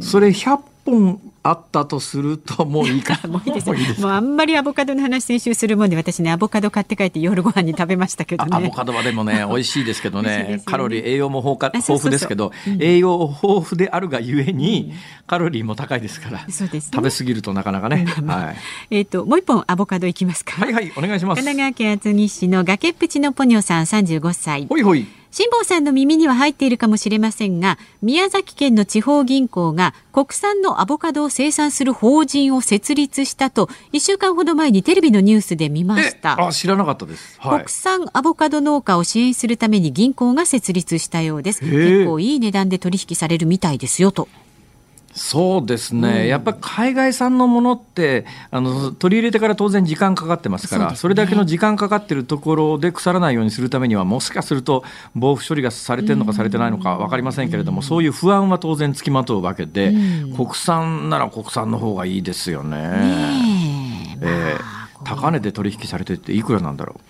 [0.00, 0.58] それ100
[0.90, 3.18] 本あったとするともういいか。
[3.28, 8.50] もういいですもうあんまりアボカドの話先週するもんで私ねアボカド買って帰って夜ご飯に食べましたけどね。
[8.52, 10.28] あアボカドはでもね 美味しいですけどね。
[10.28, 10.62] ね。
[10.64, 14.92] カロリー栄養も豊富ですけど栄養豊富であるがゆえに
[15.26, 16.90] カロリーも高いですからそうですね。
[16.94, 18.06] 食べ過ぎるとなかなかね。
[18.26, 18.56] はい。
[18.98, 21.42] えっ、ともう一本アボカドいきますか、はいはいお願いします。
[21.42, 24.66] 神奈川県厚木市の崖っぷちのポニョさん35歳。
[24.68, 41.60] ほいほい辛坊さんの耳には入っているかもしれませんが宮崎県の地方銀行が国産のアボカドを生産する法人を設立したと1週間ほど前にテレビのニュースで見ましえたあ知らなかったですはい国産アボカド農家を支援するために銀行が設立したようです。
[41.60, 44.28] 結構いい値段で取引されるみたいですよと。
[45.14, 51.14] そうですね、やっぱり海外産のものってあの取り入れてから当然時間かかってますからそ,、ね。
[51.14, 54.84] れだけの時間かかってるところで腐らないようにするためにはもしかすると
[55.16, 59.92] 防腐処理がされてるのかされてないのか分かりませんけれども、そういう不安は当然つきまとうわけで、
[60.36, 62.78] 国産なら国産の方がいいですよね。
[62.78, 66.76] ねええー高値で取引されてっていくらなん。
[66.76, 67.00] だろう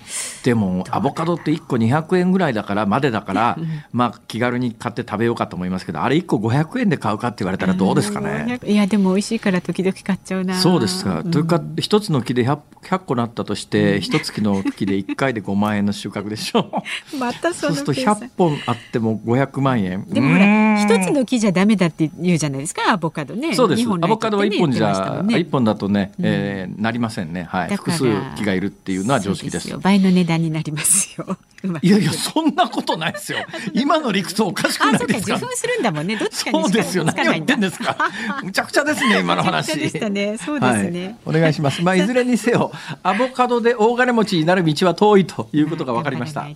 [0.43, 3.59] でもアボカドって1個200円ぐらいだからまでだから、
[3.93, 8.59] まあ、気軽に買って食べようかと思いますけどあれ1個500円で買うかって言われたらどうですかね？
[8.65, 10.55] いやでも美味しいから時々買っちゃうな。
[10.57, 11.31] そうですか、ん。
[11.31, 16.71] というか一つの木で 100, 100個なったとして一月の木で1回で5万円の収穫でしょ？
[17.19, 20.05] またそそうするとの計算100本あっても500万円。
[20.09, 23.55] でもほら一つの木じゃダメだって言うじゃないですかアボカドね。
[23.55, 25.39] そうです、アボカドは一本じゃ、ね。
[25.39, 27.45] 一本だとね、えーなりませんね。
[27.45, 27.77] はい。
[27.77, 28.05] 複数
[28.37, 29.69] 木がいるっていうのは常識です。
[29.69, 31.37] そうよ倍の値段になりますよ。
[31.83, 33.39] いやいやそんなことないですよ。
[33.75, 36.17] 今の理屈おかしくあないですかそうか受粉するんだもんね。
[36.17, 37.97] どっちかにそうですよ何を言ってんですか。
[38.45, 39.77] むちゃくちゃですね今の話。
[39.77, 40.39] めちゃくちゃでしたね。
[40.39, 41.17] そうですね。
[41.25, 41.83] はい、お願いします。
[41.83, 42.71] まあいずれにせよ
[43.03, 46.47] アボカドで大金持ちになる道は遠いということが分かりました。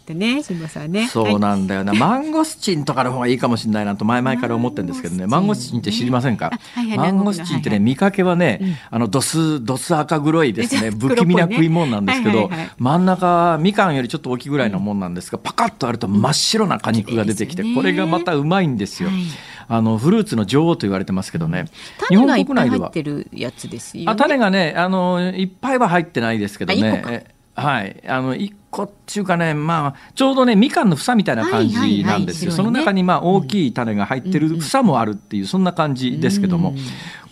[1.09, 5.27] そうなんだよな、マンゴスチンとかの方がいいかもしれないなと前々から思ってるんですけどね。
[5.27, 5.81] マンゴスチン。
[5.81, 6.89] って知りませんか、あはい。
[6.91, 6.99] はい。
[6.99, 10.91] マンゴスチンってね、見かけはね、あのドスドス赤黒いですね。
[10.91, 19.19] 不気味な食い物なんですけど、真ん中はみかんよりちょっと大きいぐらいのもんなんですが、パカッとあると真っ白な果肉が出てきて、これがまたうまいんですよ、はい。
[19.69, 21.67] あのフルーツの女王と言われてますけどね、
[22.09, 22.87] 日本国内では。
[22.87, 27.05] 入ってるやつですよ、ね、あ種がねあのいっぱいは入ってないですけどね。
[27.09, 28.03] えはい。
[28.07, 36.75] あの一個っていうかねまあちょうどねみかんの房みたいな感じなんですよ、はいはいはいその中にまあ大きい種が入ってる房もあるっていうそんな感じですけども、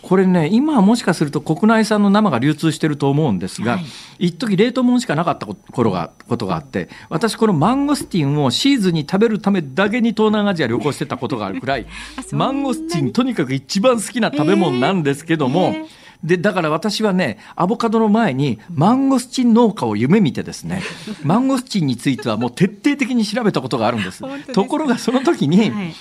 [0.01, 3.85] これね今はもしかすると国内産の生が流通してると思うんですが、はい。
[4.27, 11.87] 一時冷凍物しかなかった頃がことがあって私このマンゴスティンをシーズンに食べるためだけに東南アジア旅行してたことがあるくらい
[12.33, 20.83] マンゴスティンとにかく一番好きな食べ物なんですけども、えーでだから私はねアボカドの前にマンゴスチン農家を夢見てですね
[21.23, 24.21] マンゴスチンについてはもう徹底的に調べたことがあるんです。
[24.21, 25.93] ですかところがその時に、はい。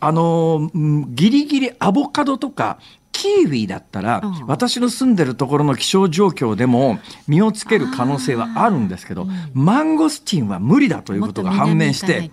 [0.00, 2.78] あのギリギリアボカドとか
[3.12, 4.46] キーウィだったら、うん。
[4.46, 6.98] 私の住んでるところの気象状況でも
[7.28, 12.30] 実をつける可能性はあるんですけど、マンゴスチンは無理だということが判明して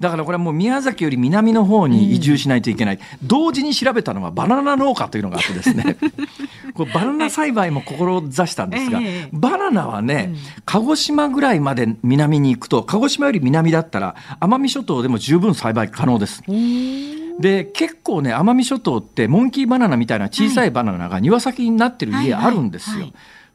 [0.00, 5.96] だからこれはもう宮崎より南の方に移住しないといけない、同時に調べたのはバナナ農家というのがあってですね。
[6.74, 10.34] これバナナ栽培も志したんですが、ええバナナはね、
[10.64, 16.42] 鹿児島ぐらいまで南に行くと鹿児島より南だったら奄美諸島でも十分栽培可能です。
[17.40, 23.06] で結構ね奄美諸島ってモンキーバナナみたいな小さいバナナが庭先になってる家あるんですよ、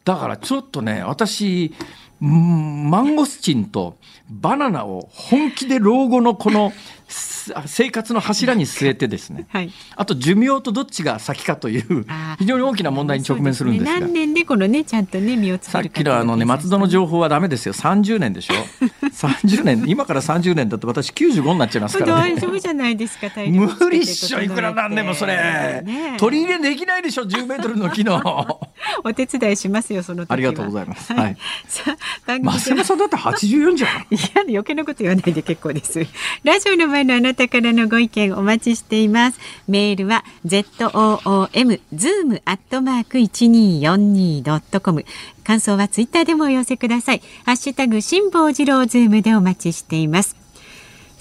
[0.06, 1.78] だからちょっとね私うん
[2.26, 3.98] マンゴスチンと
[4.30, 6.72] バナナを本気で老後のこの
[7.08, 9.46] 生活の柱に据えてですね。
[9.50, 9.72] はい。
[9.96, 12.06] あと寿命とどっちが先かという
[12.40, 13.94] 非常に大きな問題に直面するんですが。
[13.96, 17.74] ね何年でこのねちゃんとね身をつさっけるかきのあのね松戸の情報はダメですよ。
[17.74, 18.54] 30年でしょ？
[19.14, 22.36] 30年今から30年だと私95になっちゃいますからね。
[22.36, 25.36] 大丈夫じゃないですか体力つけて無理っしょいくらなんでもそれ、
[25.84, 26.18] ねえ。
[26.18, 28.22] 取り入れできないでしょ10メートルの木の。
[29.04, 31.14] お手伝いしますよそのありがとうございます。
[31.14, 31.38] はい。
[31.68, 33.90] さあ番組さんだって84じゃん。
[34.14, 36.06] いや余計なこと言わないで結構です。
[36.44, 39.40] ラジオの前のあなたからのご意見お待ちしています。
[39.68, 45.06] メールは z o o m zoom アットマーク一二四二ドットコム。
[45.44, 47.22] 感想はツイッターでもお寄せください。
[47.46, 50.44] ハッシュタグ辛坊治郎ズームでお待ちしています。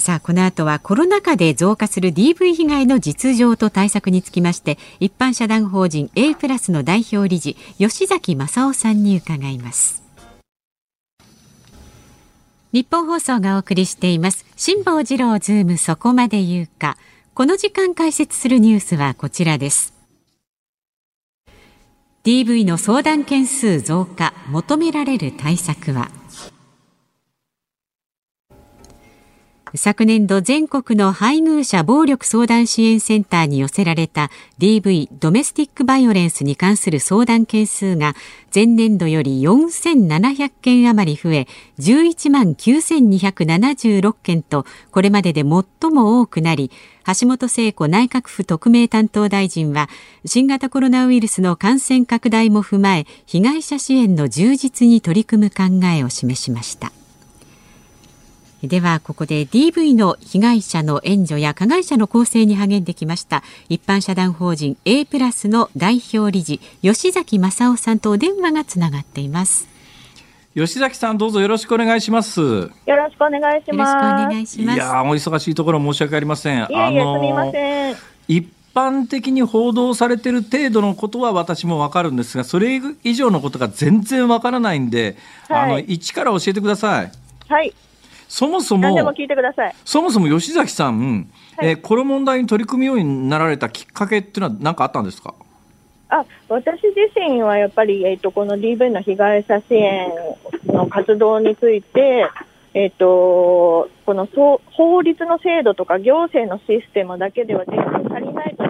[0.02, 10.01] さあこの後はコロナ禍で増加する DV 被害の実情と対策につきまして一般社団法人 A プラスの代表理事吉祥眞佐緒さんに伺います。
[12.72, 14.46] 日本放送がお送りしています。
[14.56, 16.96] 辛坊治郎ズームそこまで言うか。
[17.34, 19.92] この時間解説するニュースはこちらです。
[22.24, 26.10] DV の相談件数増加求められる対策は？
[29.74, 38.14] 昨年度全国の配偶者暴力相談支援センターに寄せられた DV ドメスティックバイオレンスに関する相談件数が
[38.54, 41.46] 前年度より4700件余り増え
[41.78, 46.70] 11万9276件とこれまでで最も多くなり
[47.20, 49.88] 橋本聖子内閣府特命担当大臣は
[50.26, 56.92] 新型コロナウイルスの感染拡大も踏まえ被害者支援の充実に取り組む考えを示しました。
[58.62, 69.68] ではここで DV の被害者の援助や加害者の構成に励んできました一般社団法人 A プラスの代表理事吉崎正夫さんとお電話がつながっています。
[70.54, 72.40] 吉崎さんどうぞよろしくお願いします。
[72.40, 73.92] よろしくお願いしよろしくおます。
[73.94, 74.76] 願いします。
[74.76, 76.58] いやーお忙しいところ申し訳ありません。
[76.58, 77.96] いえいえ、すみません。
[78.28, 85.16] 一般的に報道されてる程度のことは私もわかるんですがそれ以上のことが全然わからないんで、
[85.48, 85.60] はい。
[85.62, 87.12] あの一から教えてください。
[87.48, 87.74] はい、
[88.32, 89.74] そもそも何でも聞いてください。
[89.84, 95.34] そもそも吉崎さん、はいえーこの問題に取り組むようになられたきっかけっていうのは何かあったんですか？
[96.08, 100.08] あ、私自身はやっぱり、えっ、と、この DV の被害者支援
[100.66, 102.26] の活動について、
[102.72, 108.64] えっ、と、このそう法律の制度とか行政のシステムだけでは全然足りないと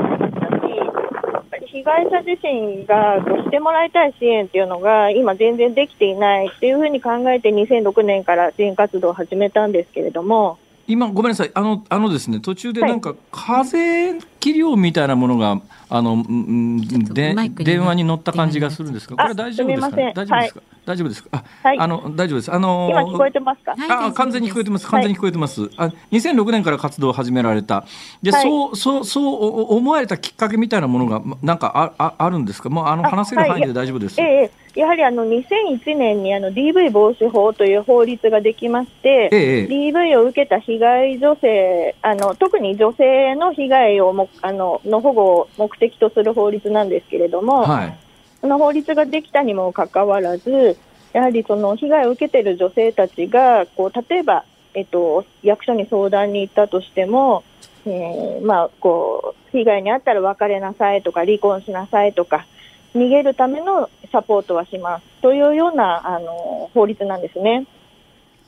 [1.53, 11.51] ぱり被害者自身がしてもらいたい支援っていうのが今全然できていないっていうふうに考えて2006年から支援活動を始めたんですけれども、今ごめんなさい。
[11.55, 21.29] あのあのですね途中でなんか風切り音みたいなものがあの、うん、で電話に乗った感じがするんですかこれ大丈夫ですか、ね、大丈夫ですか、はい、大丈夫ですか？
[21.33, 22.53] あ、はい、あの大丈夫です。
[22.53, 23.75] あの今聞こえてますか？
[23.89, 24.87] あ完全に聞こえてます。
[24.89, 27.85] 完全に聞こえてます、はい、あ2006年から活動を始められた。
[28.23, 32.69] で、そうそうそう思われたきっかけみたいなものがなんかあああるんですか？
[32.69, 48.02] もうあの話せる範囲で大丈夫です、ええやはりあの2001年にあの DV 防止法という法律ができまして、ええ、DV を受けた被害女性、あの特に女性の被害をもあのの保護を目的とする法律なんですけれども、はい、そ
[48.47, 50.77] の法律ができたにもかかわらず、
[51.13, 57.45] やはりその被害を受けている女性たちがこう例えば、えっと、役所に相談に行ったとしても、
[57.85, 62.47] えーまあ、こう被害に遭ったら別れなさいとか離婚しなさいとか
[62.95, 67.67] 逃げるためのサポートはしますというようなあの法律なんですね。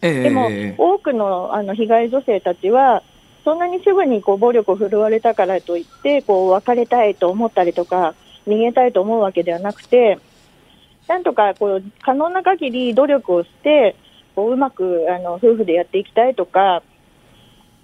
[0.00, 3.02] えー、でも、多くのあの被害女性たちは、
[3.42, 8.14] そんなにすぐにこう暴力を振るわれたからといってこう別れたいと思ったりとか
[8.46, 10.18] 逃げたいと思うわけではなくて
[11.08, 13.96] なんとかこう可能な限り努力をして
[14.34, 16.82] こううまくあの夫婦でやっていきたいとか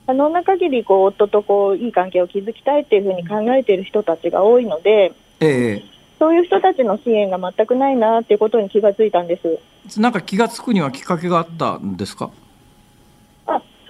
[0.07, 5.83] 可能な限りこう夫とこういい関係を築きたいというふうに考えている人たちが多いので、えー、
[6.19, 10.01] そういう人たちの支援が全くないなっていうことに気がついたんです。
[10.01, 12.31] なんか気がつくにはきっかけがあったんですか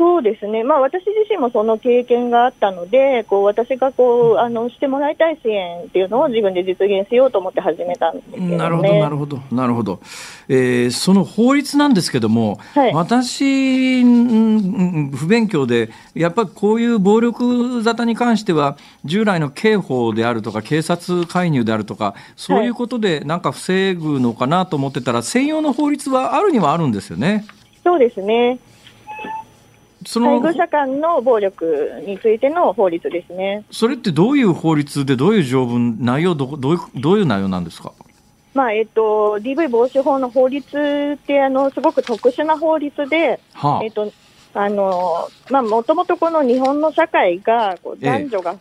[0.01, 10.01] そうですね、まあ、私自身もその経験があったので、こう私がこうあのしてもらいたい支援っていうのを自分で実現しようと思って始めたんですけど、ね、なるほど、なるほど、なるほど、
[10.49, 27.45] えー、その法律なんですけども、はい、私、不勉強で、やっぱりこういう暴力沙汰に関しては、従来の刑法であるとか、警察介入であるとか、そういうことでなんか防ぐのかなと思ってたら、専用の法律はあるにはあるんですよね。
[27.85, 28.59] そうですね
[30.07, 33.65] その配偶者間の暴力についての法律ですね。
[33.71, 37.93] それってどういう法律で、どういう条文、内容ど、どういうどういう内容なんですか？
[38.55, 40.67] まあえっと、DV 防止法の法律
[41.15, 44.11] ってあのすごく特殊な法律で、はあ、えっと
[44.55, 48.57] あのまあ、もともとこの日本の社会がこう男女が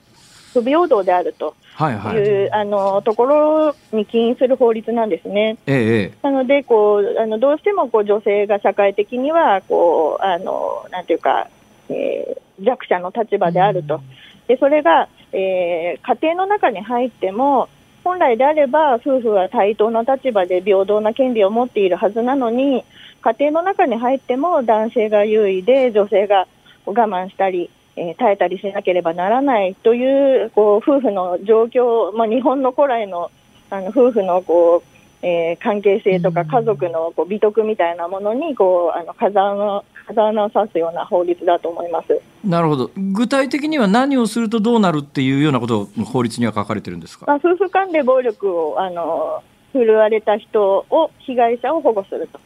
[0.54, 5.58] 不平等であるという、はいはい、あのところに起因する法律なんですね。
[5.66, 11.48] ええ、なのでこうあのどうしてもこう女性が社会的にはこうあのなんていうか、
[11.90, 14.02] えー、弱者の立場であると。
[14.48, 17.70] でそれが、えー、家庭の中に入っても
[18.04, 22.84] 本来であれば夫婦は対等な立場で平等な権利を持っているはずなのに
[23.22, 26.48] 家庭の中に入っても男性が優位で女性が
[26.86, 33.32] 我慢したりえー、耐えたりしなければならないというこう夫婦の状況、まあ、日本の古来の
[33.72, 52.40] あの夫婦のこう、えー、関係性とか家族のこう美徳みたいなものにこうあの風穴風穴を刺すような法律だと思いますなるほど具体的には何をするとどうなるっていうようなことを法律には書かれてるんですか、まあ、夫婦間で暴力をあの振るわれた人を被害者を保護すると。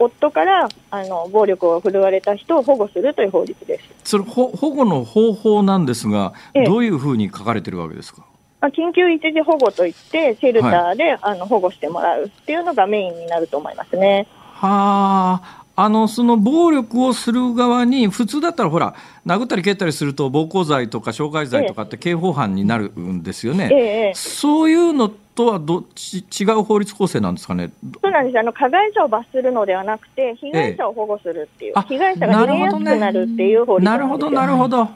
[0.00, 3.84] 夫からあの暴力を振るわれた人を保護するという法律です。
[4.04, 8.24] それ保護の方法なんですが、ええ、どういうふうに書かれてるわけですか？
[8.62, 14.26] 緊急一時保護といって、シェルターで、はい、あの保護してもらうっていうのがメインになると思いますね。
[14.54, 18.94] はあ、あのその暴力をする側に普通だったらほら
[19.26, 23.76] 殴ったり蹴ったりすると暴行罪とか傷害罪とかって刑法犯になるんですよね、え
[24.10, 27.70] え、そういうのとはどち違う法律構成なんですかね？
[28.02, 28.38] そうなんです。
[28.38, 34.88] あの加害者を罰するのではなくて被害者を保護するっていう、え、被害者が逃げやすくなるっていう法律なるほどなるほど。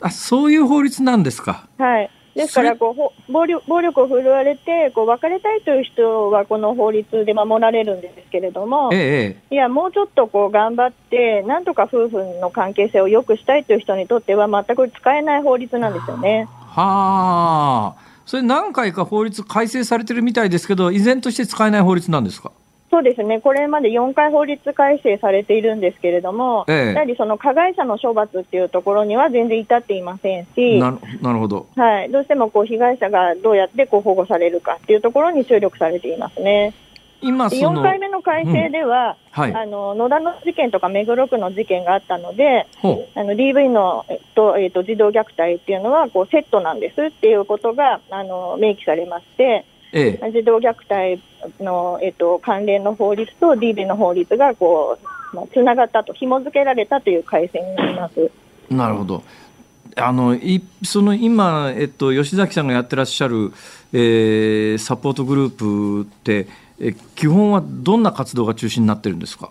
[0.00, 1.66] あそういう法律なんですか？
[1.78, 16.48] はいですからこう暴力暴力を振るわれてこう別れたいという人はこの法律で守られるんですけれども、ええ、いやもうちょっとこう頑張ってなんとか夫婦の関係性を良くしたいという人にとっては全く使えない法律なんですよね。
[16.68, 18.08] はあ。
[18.24, 22.52] それ何回か法律改正されてるみたいですけど依然として使えない法律なんですか？
[22.90, 36.72] そうですね、これまで4回法律改正されているんですけれども、ええ、やはりその加害者の処罰っていうところには全然至っていませんし、なるほど、はい、どうしてもこう被害者がどうやってこう保護されるかっていうところに注力されていますね。
[37.20, 39.42] 今その4回目の改正では、うん。
[39.42, 51.22] はい、あの野田の事件とか目黒区の事件があったので、あの DV の、えっとえっと、児童虐待っていうのはこうセットなんですっていうことがあの明記されまして、ええ、児童虐待
[51.62, 54.98] の、えっと、関連の法律と DV の法律がこ
[55.32, 58.30] う、まあ、つながったと、紐付けられたという改正になります。
[58.70, 59.22] なるほど。
[59.96, 63.52] あのいその今、えっと、吉崎さんがやってらっしゃる、
[63.92, 66.46] えー、サポートグループって、
[66.78, 69.50] え基本はどんな活動が中心になってるんですか？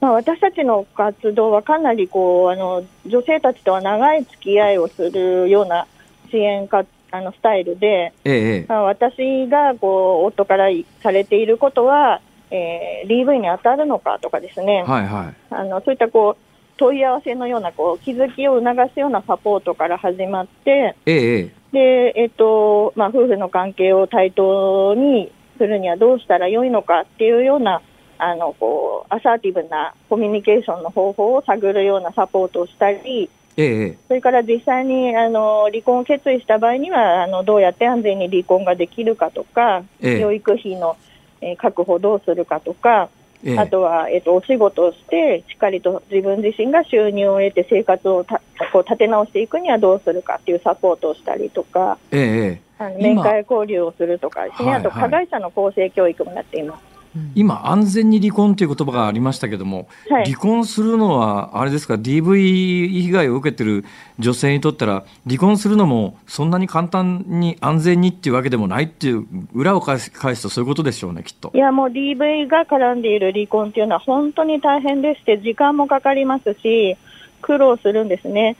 [0.00, 5.86] まあ、私たちの活動はかなりこうあの女性たちとは長い付き合いをするような
[6.30, 10.68] 支援かあのスタイルで、ええまあ、私がこう夫から
[11.02, 15.54] されていることは、えー、DV に当たるのかとかですね、はいはい。
[15.54, 27.80] あのそういったこう問い合わせのようなこう気づきを促すようなサポートから始まって、ええでえっとまあ、夫婦の関係を対等にするにはどうしたらよいのかっていうような
[28.18, 33.98] あのこうアサーティブなコミュニケーションの方法を探るようなサポートをしたり、ええ。
[34.08, 40.20] それから実際にあの離婚を決意した場合にはあのどうやって安全に離婚ができるかとか、ええ。
[40.20, 40.96] 養育費の、
[41.40, 43.08] えー確保どうするかとか、
[43.44, 43.58] ええ。
[43.58, 48.40] あとは、えっとお仕事をしてしっかりと自分自身が収入を得て生活をた
[48.72, 52.60] こう立て直していくにはどうするかっていうサポートをしたりとかええええ。
[52.78, 56.99] あの今面会交流をするとかですね、はいあと加害者の更生教育もやっています。
[57.34, 63.84] 今、安全に離婚という言葉がありましたけども、はい離婚するのは、あれですか、DV 被害を受けてる
[64.18, 71.58] 女性にとったら、離婚するのもそんなに簡単に安全にっていうわけでもないっていう、裏を返す返すとそういうことでしょうね、きっとい。
[71.58, 76.96] やもう DV が絡んでいる離婚っていうのは本当に大変でして、時間もかかりますし、
[77.42, 78.56] 苦労するんですね。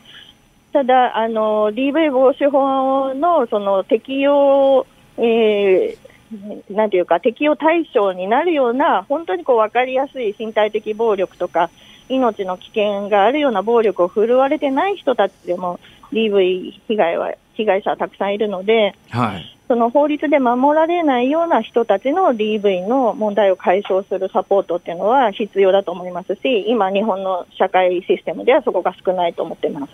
[0.72, 4.86] ただ、あの DV 防止法のその適用、
[5.18, 5.99] えー
[6.70, 11.70] なんていうか、適用対象になるような、本当にこう分かりやすい身体的暴力とか、
[12.08, 15.78] 命の危険があるような暴力を振るわれてない人たちでも、
[16.12, 19.56] DV 被害は、被害者はたくさんいるので、はい。
[19.68, 29.92] その法律で守られないような人たちの DV の問題を解消するサポートっていうのは必要だと思いますし、今、日本の社会システムではそこが少ないと思っています。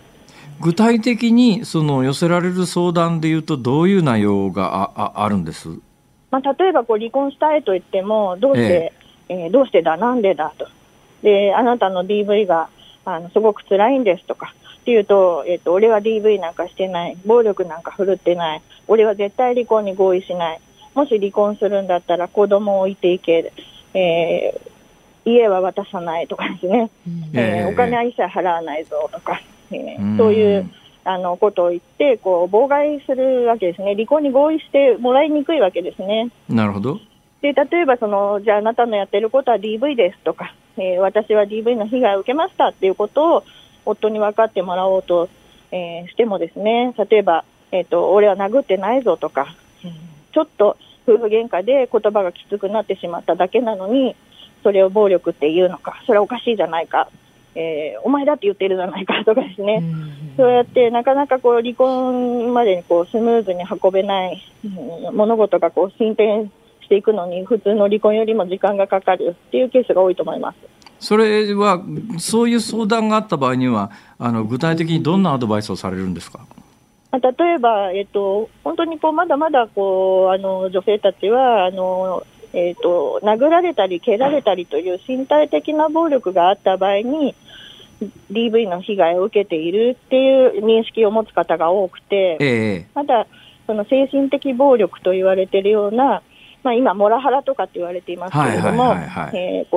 [0.59, 5.69] 具体的にその寄せられる相談でいうと、どういう内容があああるんです？
[6.31, 8.93] まあ、例えばこう離婚したいと言っても、どうして、
[9.29, 10.67] えーどうしてだ、なんでだと、
[11.21, 12.69] であなたの DV が
[13.05, 20.61] あのすごく辛いんですとかっていうと、えっと、俺は DV なんかしてない、暴力なんか振るってない、俺は絶対離婚に合意しない、
[20.93, 23.51] もし離婚するんだったら子供を置いていけ、
[23.93, 24.67] えー
[25.29, 26.89] 家は渡さないとかですね、
[27.33, 30.17] えーお金は一切払わないぞとか、えーうん。
[30.17, 30.69] そういう
[31.07, 36.29] あのことを言ってこう妨害するわけですね、離婚に合意してもらいにくいわけですね。
[36.49, 36.99] なるほど。
[37.41, 43.43] で例えばその、じゃああなたのやってることは DV ですとか、えー私は DV の被害を受けましたっていうことを
[43.85, 45.29] 夫に分かってもらおうと、
[45.71, 49.55] えーしてもですね、例えば、えーと、俺は殴ってないぞとか、
[50.33, 50.77] ちょっと
[51.07, 54.15] 夫婦喧嘩で言葉がきつくなってしまっただけなのに、
[54.63, 57.09] それを暴力っていうのか、それはおかしいじゃないか、
[57.59, 59.83] えーお前だって言ってるじゃないかとかですね。
[60.37, 64.67] そうやってなかなかこう離婚までにこうスムーズに運べない、う
[65.11, 66.51] ん物事がこう進展
[66.81, 70.57] していくのに普通の離婚よりも時間がかかるっていうケースが多いと思います。
[70.99, 71.83] それは、
[72.17, 76.39] そういう相談があった場合には、あの具体的にどんなアドバイスをされるんですか？
[77.11, 82.23] まあ例えば、えっと、本当にこうまだまだこうあの女性たちはあの、
[82.57, 87.35] えっと、殴られたり蹴られたりという身体的な暴力があった場合に
[88.31, 92.87] DV の被害を受けているっていう認識を持つ方が多くて、ええ。
[92.95, 93.27] まだ
[93.67, 96.23] その精神的暴力と言われているような、
[96.63, 98.95] まあ、今、モラハラとかって言われていますけれども、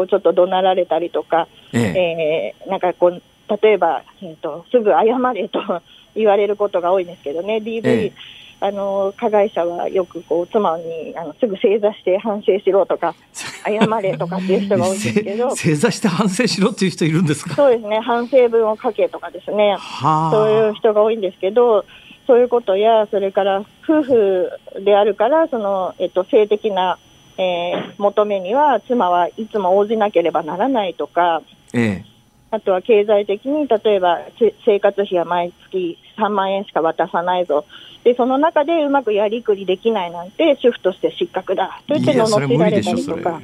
[0.06, 2.54] ちょっと怒鳴られたりとか、ええ。
[2.62, 3.22] えーなんかこう
[3.62, 5.60] 例えば、えーと、すぐ謝れと
[6.14, 8.12] 言われることが多いんですけどね、DV、ええ。
[8.62, 13.14] あの加害者はよくこう妻にあのすぐ正座して反省しろとか、
[13.64, 17.54] 謝れとかっていう人が多いんですけど、正座して反省しろっていう人いるんですか？
[17.54, 19.76] そうですね、反省文を書けとかですね。
[19.78, 20.30] はあ。
[20.30, 21.86] そういう人が多いんですけど、
[22.26, 24.50] そういうことや、それから夫婦
[24.84, 26.98] であるから、その、えっと、性的な、
[27.38, 31.40] えー求めには、妻はいつも応じなければならないとか、
[31.72, 32.10] ええ
[32.50, 37.64] あとは経済的に、例えばせ生活費は毎月3万円しか渡さないぞ。
[38.04, 41.80] で、その中でうまくやりくりできないなんて、主婦として失格だ。
[41.86, 43.30] と言って罵られたりとか。
[43.30, 43.40] はあ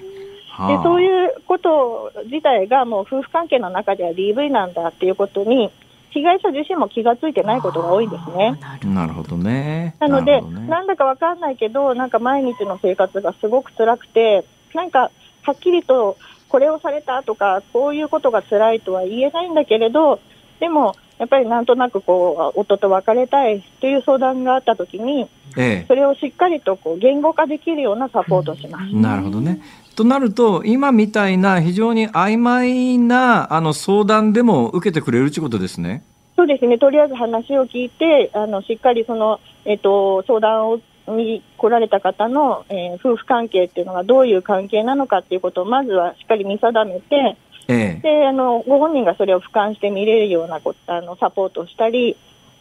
[0.59, 5.71] でそういうこと自体がもう夫婦関係の中では DV なんだっていうことに、
[6.11, 8.59] 被害者自身も気がついてないことが多いんですね。
[8.87, 9.97] なるほどね。
[10.01, 15.11] なので、ねなんだかわかんないけど、なんか毎日の生活がすごく辛くて、なんか
[15.43, 16.17] はっきりと
[16.49, 20.21] これをされたとか、こういうことが辛いとは言えないんだけれど、
[20.61, 28.85] でも、やっぱりなんとなくこう夫と別れたいという相談があったときに、えそれをしっかりとこう言語化できるようなサポートをします。
[28.93, 29.61] え、なるほどね。
[29.95, 36.05] となると、今みたいな非常に曖昧なあの相談でも受けてくれるということですね。
[36.37, 47.37] そうですね、とりあえず話を聞いて、あのしっかりその、えっと相談をに来られた方の、えー夫婦関係っていうのがどういう関係なのかっていうことをまずはしっかり見定めて、
[47.69, 52.17] ええであのご本人がそれを俯瞰して見れるようなこあのサポートをしたり、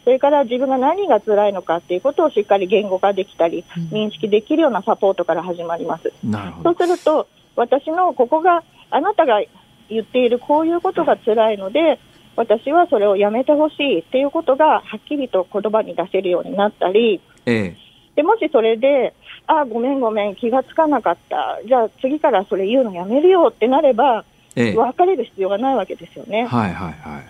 [0.06, 6.14] それから自分が何が辛いのかっていうことをしっかり言語化できたり、認識できるようなサポートから始まります。
[6.24, 6.74] なるほど。
[6.76, 9.42] そうすると、私のここが、あなたが
[9.90, 12.00] 言っているこういうことが辛いので、
[12.36, 17.76] 私はそれをやめてほしいっていうことがはっきりと言葉に出せるようになったり、え
[18.16, 19.14] でもしそれで、
[19.48, 24.24] あごめんごめん、気がつかなかった、じゃあ次からそれ言うのやめるよってなれば、
[24.56, 26.46] えええ別れる必要がないわけですよね。
[26.46, 27.24] はいはいはい。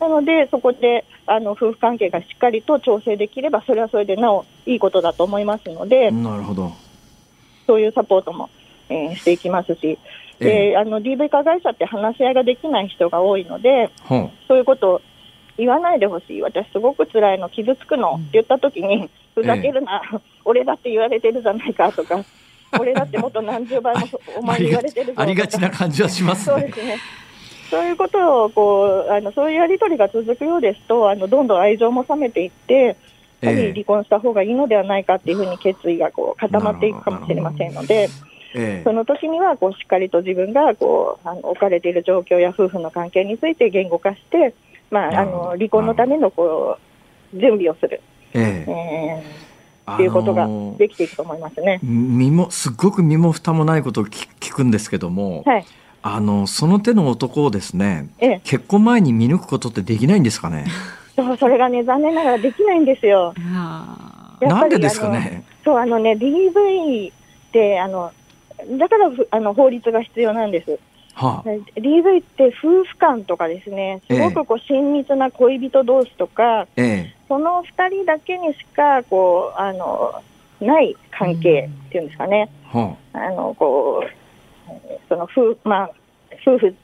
[0.00, 6.72] なので、そこであの夫婦関係がしっかりと調整できれば、それはそれでなおいいことだと思いますので、なるほど。
[7.68, 8.50] そういうサポートも、
[8.88, 9.96] えーしていきますし、
[10.40, 13.90] えであの DV 加害者って話し合いができない人が多いので。
[14.48, 15.00] そういうことを
[15.56, 20.02] 言わないでほしい、私、すごく辛いの、傷つくのって言ったときに、ふざけるな、
[20.44, 22.24] 俺だって言われてるじゃないかとか、
[22.78, 25.22] 俺だってもっと何十倍もお前に言われてるぞとか。
[25.22, 26.60] ありがちな感じはしますね。
[26.60, 26.72] そうで。
[26.72, 26.96] すね。
[27.70, 32.74] そういうことをこうあのそういうやり取りが続くようですとあのどんどん愛情も冷めていって
[33.40, 38.10] やはええり離婚した方がいいのではないかっていうふうに決意がこう固まっていくかもしれませんので
[38.54, 38.82] ええ。
[38.84, 44.54] その時にはこうしっかりと自分がこうあの置かれている状況や夫婦の関係について言語化して、
[44.90, 46.76] まあ、あの離婚のためのこ
[47.34, 48.02] う準備をする、
[48.34, 48.70] ええ。
[48.70, 49.41] えー
[49.90, 51.80] っていうことがあのーできていくと思いますね。
[51.82, 55.64] 身もすっごく身も蓋もないことを聞聞くんですけども、はい
[56.04, 60.66] あのその手の男をですねええ、結婚前に見抜くことってできないんですかね？
[61.14, 63.32] そうそれがね残念ながらできないんですよ。
[64.40, 65.44] なんでですかね？
[65.64, 67.14] そう、あのね、DV っ
[67.52, 68.10] て、あの、
[68.78, 70.78] だからふあの法律が必要なんです。
[71.14, 71.48] はあ、
[71.78, 80.22] DV って夫婦間とかですね、すごくこう親密な恋人同士とか、えその2人だけにしか、こう、あの、
[80.60, 82.50] ない関係っていうんですかね。
[82.74, 83.30] え、はあ。
[83.30, 84.68] の、こう、
[85.08, 85.90] その夫、まあ、
[86.46, 86.74] 夫婦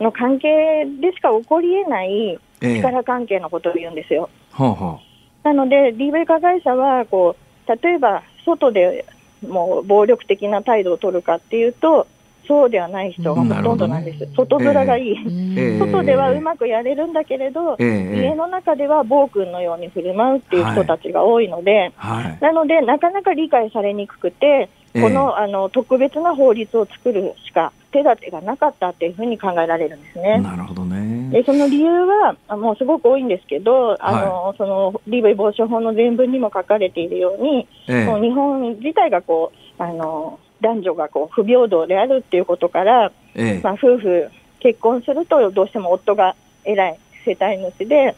[0.00, 4.30] の関係でしか起こり得ないあ、ええ、は力関係のことを言うんですよ。
[4.52, 5.00] あ、は
[5.42, 9.04] なので、DV 加害者はこう、例えば外で
[9.46, 12.06] もう暴力的な態度を取るかっていうと、
[12.48, 15.14] そうではない人がほとんどなんです、なる外面がいい、
[15.56, 15.78] ええ。
[15.92, 25.02] 外ではうまくやれるんだけれど、あ、ええ、ええ、家の中では暴君のように振る舞うっていう人たちが多いので、はい、なので、なかなか理解されにくくて、ええ。
[25.02, 30.38] このあの特別な法律を作るしか手立てがなかったっていうふうに考えられるんですね。
[30.40, 31.30] なるほどね。
[31.30, 38.06] でその理由は、あもうすごく多いんですけど、あのその DV 防止法の前文にも書かれているように、え。
[38.06, 44.28] もう日本自体がこうあの男女がこう不平等であるっていうことから、え、えまあ、夫婦、
[44.60, 46.34] 結婚するとどうしても夫が
[46.64, 48.14] 偉い世帯主で、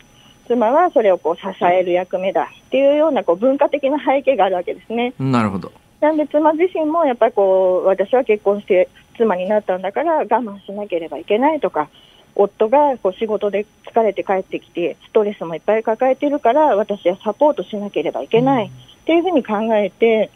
[0.46, 5.12] 妻はそれをこう支える役目だっていうようなこう文化的な背景があるわけですね。
[5.20, 5.70] え、なるほど。
[6.00, 11.88] なんで妻自身もやっぱりこう私は結婚して妻になったんだから我慢しなければいけないとか
[12.34, 18.70] 夫がこう仕事で疲れて帰ってきてストレスもいっぱい抱えてるから私はサポートしなければいけないっ
[19.04, 20.30] ていうふうに考えて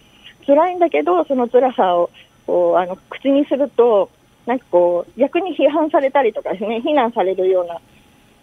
[0.45, 2.11] 辛いんだけどその辛さを
[2.47, 4.11] こうあの口にすると
[4.47, 7.81] なんかこう逆に批判されたりとかですね非難されるような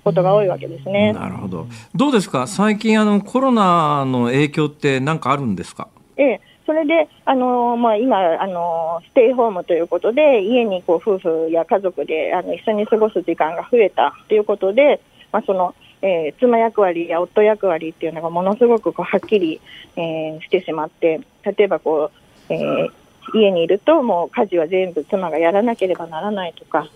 [0.04, 1.14] ことが多いわけですね。
[1.14, 1.68] なるほど。
[1.94, 2.48] どうですか？
[2.48, 5.88] 最近あのコロナの影響って何かあるんですか？
[6.18, 19.62] ええ、それで、あのまあ、今、あのステイホームということで、家にこう夫婦や家族であの一緒に過ごす時間が増えたということで、まあそのえー妻役割や夫役割っていうのがものすごくこうはっきり、
[19.96, 22.12] えーしてしまって、例えばこ
[22.50, 22.92] う、えー
[23.34, 26.88] 家にいると、もう家事は全部妻がやらなければならないとか。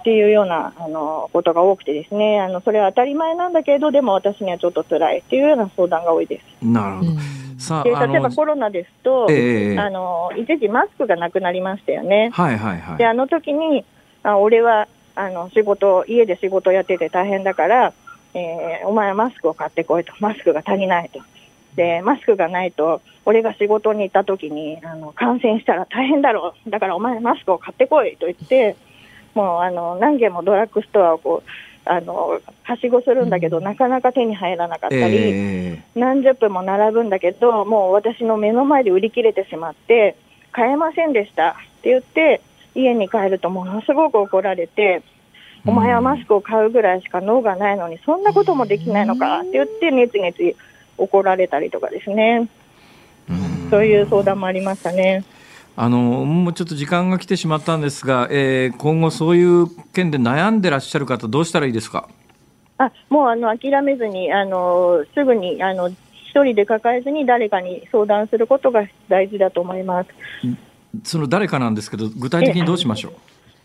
[0.00, 6.64] っていうようなあのことが多くてですねあのそれは当たり前なんだけれどでも私にはちょっと辛いっていうような相談が多いです。
[6.64, 7.10] なるほど。
[7.58, 12.30] さで例えばコロナですと、ええあの一時マスクがなくなりましたよね。
[12.32, 12.98] はいはいはい。
[12.98, 13.84] であの時に
[14.22, 14.86] あ俺は
[15.16, 17.92] あの仕事家で仕事やってて大変だから、
[18.34, 20.12] えーお前はマスクを買ってこいと。
[20.20, 21.20] マスクが足りないと。
[21.74, 26.54] でマスクがないと俺が仕事に行った時にあの感染したら大変だろ。
[26.66, 28.76] うだからお前マスクを買ってこいと言って
[29.34, 31.50] もうあの何軒もドラッグストアをこう
[31.86, 35.82] あのはしごするんだけど、なかなか手に入らなかったり、え。
[35.94, 40.16] 何十分も並ぶんだけど、もう私の目の前で売り切れてしまって、
[40.50, 42.40] 買えませんでしたって言って、
[42.76, 45.02] 家に帰るとものすごく怒られて、
[45.66, 50.54] お前はマスクを買うぐらいしか脳がないのに、そんなこともできないのかって言って、ねつねつ
[50.96, 52.48] 怒られたりとかですね、
[53.70, 55.24] そういう相談もありましたね。
[55.78, 62.08] あのもうちょっと時間が来てしまったんですが、えー今後そういう件で悩んでらっしゃる方どうしたらいいですか？
[62.78, 70.10] あもうあの諦めずに、あのすぐにあの一人で抱えずに誰かに相談することが大事だと思います。
[71.04, 73.12] その誰かなんですけど具体的にどうしましょう？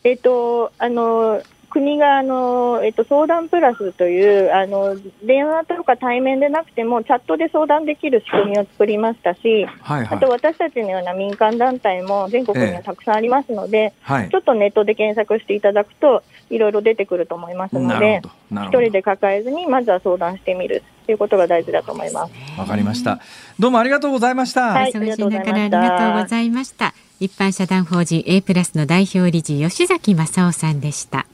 [0.03, 4.95] えっ、と、あの、国があの、えっと、相談プラスというあの
[5.25, 10.17] 電話とか対面でなくてもチャットで相談できる仕組みを作りましたし、はいはい。
[10.17, 14.29] あと私たちのような民間団体も全国にはたくさんありますので、はい。
[14.29, 22.59] ちょっとネットで検索していただくといろいろ出てくると思いますので一人で抱えずにまずは相談してみるということが大事だと思います。
[22.59, 23.19] わかりました。
[23.57, 24.91] どうもありがとうございました、はい。
[24.91, 26.93] 忙しい中からありがとうございました。
[27.19, 31.25] 一般社団法人 A プラスの代表理事吉祥眞佐緒さんでした。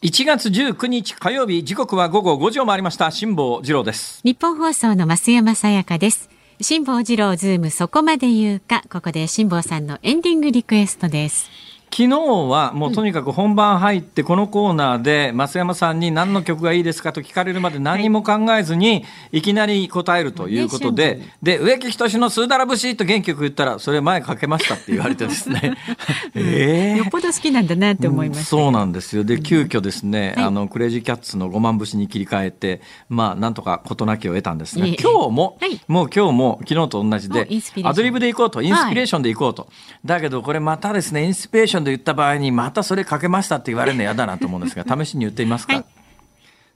[0.00, 6.30] 1月19日火曜日時刻は午後5時を回りました辛坊治郎です日本放送の増山さやかです。
[6.60, 11.50] 辛坊治郎ズームそこまで言うか、ここで辛坊さんのエンディングリクエストです。
[11.90, 25.76] 昨日はもうとにかく本番入ってこのコーナーで増山さんに何の曲がいいですかと聞かれるまで何も考えずにいきなり答えるということで、で、植木仁のスーダラ節と元気よく言ったらそれ前かけましたって言われてですね。
[26.34, 28.44] えよっぽど好きなんだなって思いました。
[28.44, 29.24] そうなんですよ。
[29.24, 30.44] で、急遽ですね、はい。
[30.46, 35.80] あの、クレイジーキャッツの5万節に切り替えて、まあ、なんとか事なきを得たんですが、今日も、はい。
[35.88, 37.48] もう今日も昨日と同じおで
[37.84, 39.68] アドリブで行こうと、インスピレーションで行こうと。
[40.04, 45.74] だけど、これまたですね、インスピレーションで言った場合に、またそれかけましたって言われるの嫌だなと思うんですが、試しに言ってみますか？
[45.74, 45.84] はい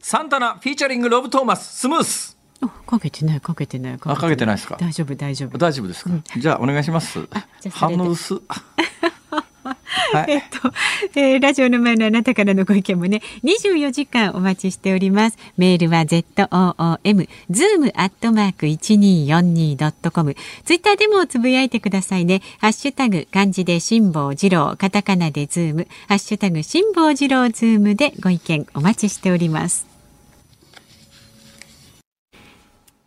[0.05, 2.37] サンタナ、フィーチャリング、ロブ・トーマス、スムース。
[2.61, 3.95] おかけてない、かけてない。
[3.95, 4.77] あかけてないですか？
[4.81, 5.57] 大丈夫、大丈夫。
[5.57, 7.29] 大丈夫ですか、じゃあ、お願いします。
[7.71, 8.43] 反応薄。
[10.12, 10.30] はい。
[10.30, 10.72] えっと、
[11.14, 15.38] えーラジオの前のあなたからのご意見もね、24時間お待ちしております。
[15.57, 20.34] メールは ZOOM、zoom アットマーク 1242.com。
[20.64, 22.43] ツイッターでもつぶやいてくださいね。
[22.59, 29.91] ハッシュタグ、漢字で辛坊治郎、カタカナでズーム、ハッシュタグ、辛坊治郎ズームでご意見お待ちしております。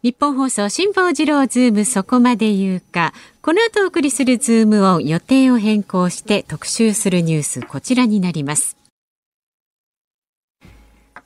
[0.06, 3.12] 日本放送辛坊治郎ズームそこまで言うか。
[3.42, 8.78] この後お送りするズームを予定を変更して特集するニュース、こちらになります。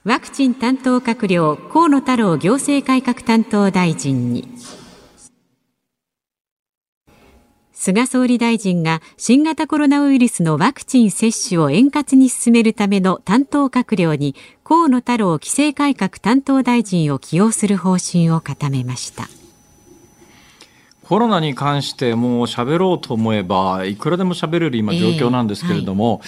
[0.06, 4.48] ワクチン担当閣僚、河野太郎行政改革担当大臣に。
[7.82, 19.30] 菅総理大臣が新型コロナウイルスのワクチン接種を円滑に進めるための担当閣僚に河野太郎規制改革担当大臣を起用する方針を固めました。
[21.04, 26.20] コロナに関してもう喋ろうと思えばいくらでも喋れる今状況なんですけれども、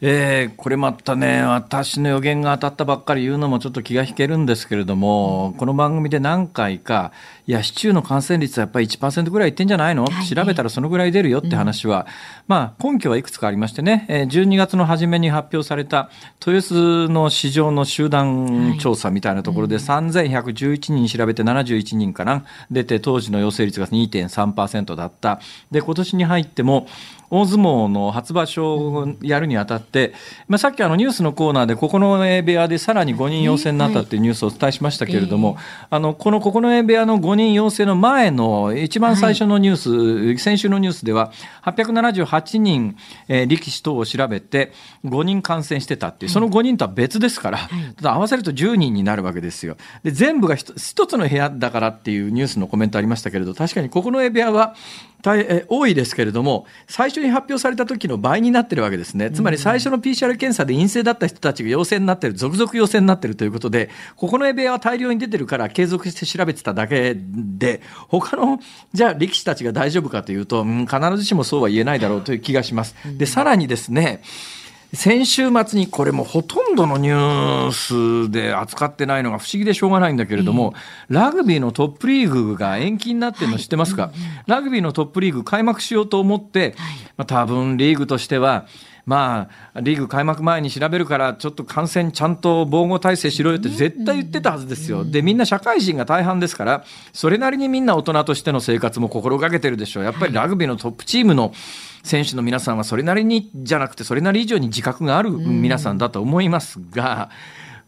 [0.00, 7.12] えーこれまたね私の予言が当たったばっかり言うのもちょっと気が引けるんですけれども、この番組で何回か
[7.48, 10.26] いや市中の感染率はやっぱり1%ぐらいいってんじゃないの、はい。
[10.26, 12.06] 調べたらそのぐらい出るよって話は、
[12.46, 16.10] まあ根拠はいくつかありましてね、えー12月の初めに発表された
[16.46, 22.44] 豊洲の市場の集団調査みたいなところで3111人調べて71人かな。
[22.70, 25.40] 出て当時の陽性率が2.3%だった。
[25.70, 26.86] で今年に入っても
[27.30, 30.14] 大相撲の初場所をやるにあたって、
[30.48, 35.58] まあ、さっきあのニュースのコーナーで九重部屋でさらに5人陽性になったっていうニュースをお伝えしましたけれども、
[35.90, 41.32] あのこの九重部屋の5人陽性の前の一番最初のニュース、先週のニュースでは
[41.64, 42.96] 878人、
[43.28, 44.72] えー力士等を調べて
[45.04, 46.32] 5人感染してたっていう。
[46.32, 47.58] その5人とは別ですから、
[47.96, 49.76] ただ合わせると10人になるわけですよ。
[50.02, 54.74] で全部が一一つの部屋だからっていうニュースのコメントありましたけれど確かに九重部屋は
[55.22, 59.30] 大え多いですけれども最初に発表された時の倍になってるわけですね。
[59.30, 68.60] つまり最初の PCR 検査で陰性だった人たちが陽性になってる続々陽性になってるということで九重部屋は大量に出てるから継続して調べてただけで他の
[68.92, 72.94] じゃあ力士たちが大丈夫かというと、うん、必ずしもそうは言えないだろうという気がします。
[73.16, 74.22] でさらにですね
[74.94, 80.74] 先週末にこれもほとんどのニュースで扱ってないのが不思議でしょうがないんだけれども、
[81.08, 84.12] ラグビーのトップリーグが延期になってるの知ってますか、
[84.46, 86.74] ラグビーのトップリーグ開幕しようと思って、
[87.16, 88.66] まあ、多分リーグとしては
[89.08, 95.02] まあ、リーグ開幕前に調べるから、ちょっと感染ちゃんと防護体制しろよって絶対言ってたはずですよ。
[95.02, 96.84] で、みんな社会人が大半ですから、
[97.14, 100.04] それなりにみんな大人としての生活も心がけてるでしょう。
[100.04, 101.54] やっぱりラグビーのトップチームの
[102.02, 107.30] 選手の皆さんはそれなりにじゃなくて、それなり以上に自覚がある皆さんだと思いますが、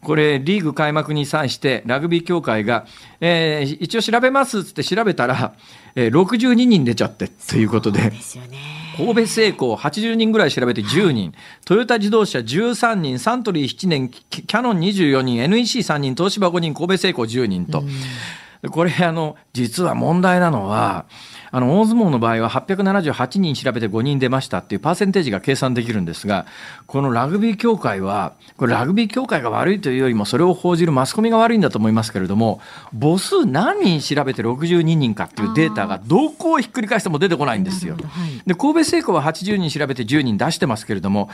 [0.01, 2.87] これ、リーグ開幕に際して、ラグビー協会が、
[3.19, 5.53] えー一応調べますって調べたら、
[5.95, 8.09] えー62人出ちゃってということで。
[8.09, 8.57] ですよね。
[8.97, 11.33] 神戸製鋼80人ぐらい調べて10人、
[11.65, 17.83] トヨタ自動車13人、サントリー7人、キキャノン24人、NEC3 人、東芝5人、神戸製鋼10人と。
[18.69, 21.05] これ、あの、実は問題なのは、
[21.53, 26.45] あの大相撲の場合は878人調べて5人出ましたっていうパーセンテージが計算できるんですが
[26.87, 32.61] このラグビー協会はこれラグビー協会が悪いというよりもそれを報じるマスコミが悪いんだと思いますけれども
[32.97, 37.97] 母数何人調べて62人かっていうデータがどこをひっくり返しても出てこないんですよ。
[38.45, 41.29] で神戸製鋼は80人調べて10人出してますけれども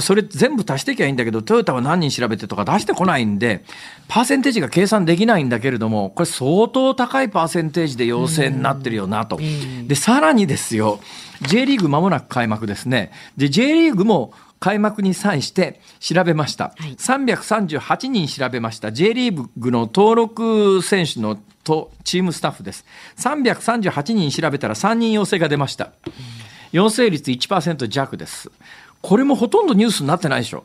[0.00, 3.64] それ全部足していけばいいんだけどトヨタは何人調べてとか出してこないんで
[4.08, 9.38] パーセンテージが計算できないんだけれどもこれ相当高いパーセンテージで陽性になってるよなと。
[9.86, 11.00] でさらにですよ
[11.42, 13.12] J リーグまもなく開幕ですね。
[13.36, 16.74] で J リーグも開幕に際して調べました。
[16.76, 18.92] はい、338人調べました。
[18.92, 22.84] J リーグの登録選手のとチームスタッフです。
[23.18, 25.92] 338人調べたら3人陽性が出ました。
[26.72, 28.50] 陽性率1%弱です。
[29.00, 30.64] これもほとんどニュースになってないでしょ。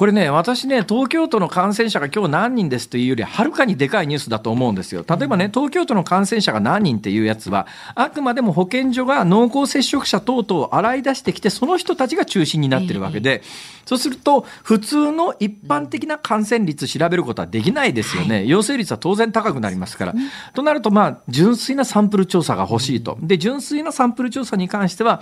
[0.00, 5.04] これね、私ね、東京都の感染者が今日何人ですというより、はるかにでかいニュースだと思うんですよ。
[5.06, 13.42] 例えばね、東京都の感染者が何人っていうやつは、あくまでも保健所が濃厚接触者等々を洗い出してきて、その人たちが中心になってるわけで、
[13.84, 18.46] そうすると、普通の一般的な感染率調べることはできないですよね。
[18.46, 20.14] 陽性率は当然高くなりますから。
[20.54, 23.18] となると、まあ、純粋なサンプル調査が欲しいと。
[23.20, 25.20] で、純粋なサンプル調査に関しては、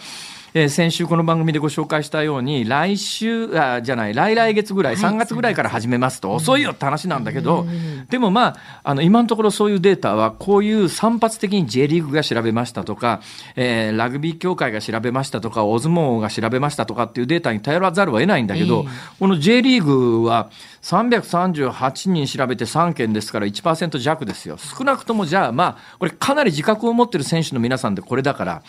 [0.54, 7.66] えー、先週この番組でご紹介したように来週あじゃない来来月ぐらい、3月ぐらいから始めますと遅いよって話なんだけど、
[8.08, 13.20] でもまああの今のところそういうデータはこういう散発的に J リーグが調べましたとか、
[13.56, 18.86] えー、ラグビー協会が調べましたとか大相撲が調べましたとかっていうデータに頼らざるを得ないんだけど、
[19.18, 20.50] この J リーグは
[20.82, 24.56] 338人調べて3件ですから1%弱ですよ。
[24.56, 28.62] 少なくともじゃあまあこれかなり自覚を持ってる選手の皆さんでこれだから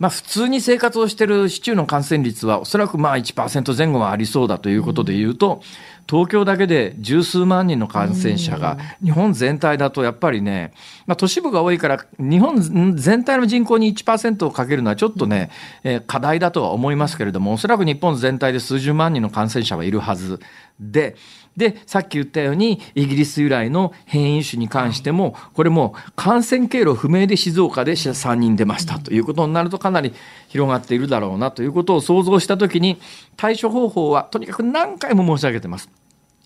[0.00, 5.62] まあ、普通に生活をしている市中の感染率はおそらくまあ1%前後はありそうだということでいうと、
[6.08, 10.72] 東京だけで十数万人の感染者が、日本全体だとやっぱりね、
[11.06, 15.50] まあ、都市部が多いから、日本全体の人口に1%をかけるのはちょっとね、
[15.84, 20.40] えー、課題だとは思いますけれども、おそらく日本全体で数十万人の感染者はいるはず
[20.80, 21.14] で、
[21.60, 30.14] で、さっき言ったように、イギリス由来の変異種に関しても、これも感染経路不明で静岡で3人出ましたということになると、かなり
[30.48, 32.98] 広がっているだろうなということを想像したときに、
[33.36, 35.99] 対処方法はとにかく何回も申し上げてます。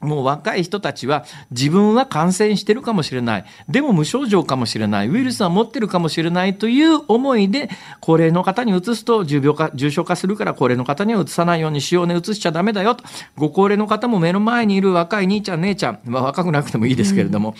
[0.04, 3.44] もう若い人たちは自分は感染してるかもしれない。
[3.68, 5.08] でも無症状かもしれない。
[5.08, 13.04] ウイルスは持ってるかもしれないという思いで、高齢の方にうつすと重病化、重症化するから高齢の方にはうつさないようにしようね、うつしちゃダメだよと。
[13.36, 17.50] ご高齢の方も目の前にいる若い兄ちゃん、姉ちゃん、まあ若くなくてもいいですけれども、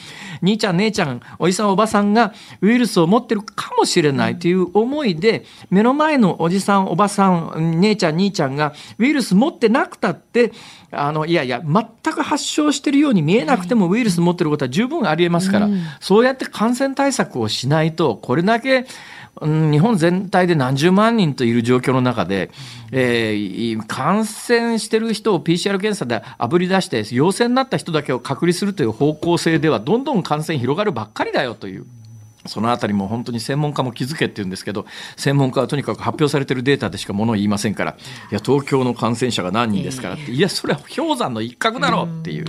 [0.42, 10.52] うん、兄ちゃん、姉ちゃん、おじさん、おばさんがウイルスを持ってるかもしれないという思いで、目の前のおじさん、おばさん、姉ちゃん、兄ちゃんがウイルス持ってなくたって、
[10.96, 15.68] あの、いやいや、全く発症してるように見えなくてもウイルス持ってることは十分ありえますから、
[16.00, 18.86] そうやって感染対策をしないと、これだけ、
[19.42, 22.50] 日本全体で何十万人といる状況の中で、
[22.92, 31.84] えー、感染してる人を PCR 検査であぶり出して、陽性になった人だけを隔離するという方向性では、どんどん感染広がるばっかりだよという。
[32.46, 34.86] そのあたりも本当に専門家も気づけって言うんですけど、
[35.16, 37.96] 専門家はとにかく発表されてるデータでしか物を言いませんから、
[38.30, 42.44] いや、東京の感染者が何人ですからって、いや、それは氷山の一角だろうっていう。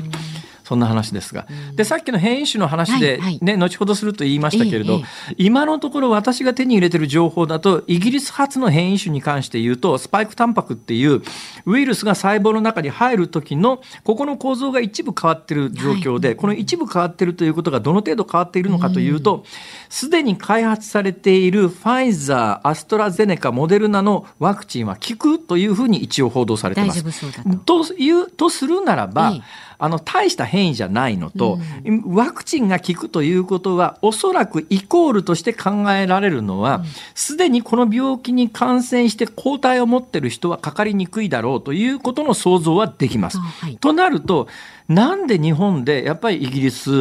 [0.65, 1.45] そんな話ですが。
[1.75, 4.97] で、さっきの変異種の話で、ね、後ほどすると言いましたけれど、え
[5.29, 11.21] え、今のところ私が手に入れている情報だと、イギリス発の変異種に関して言うと、スパイクタンパクっていう
[11.67, 19.45] ウイルスが細胞の中に入る時の、ここの構造が一部変わっている状況で、はい、この一部変わっているということがどの程度変わっているのかというと、
[19.89, 27.03] すで、に開発されているファイザー、アストラゼネカ、モデルナのワクチンは効くというふうに一応報道されています。
[27.65, 29.41] という、とするならば、ええ
[29.77, 43.37] あの大した変異じゃないのと、うん、ワクチンが効くということはおそらくイコールとして考えられるのはすで、にこの病気に感染して抗体を持っている人はかかりにくいだろうということの想像はできます。
[43.37, 44.47] はい、となると
[44.87, 46.91] なんで日本でやっぱりイギリス、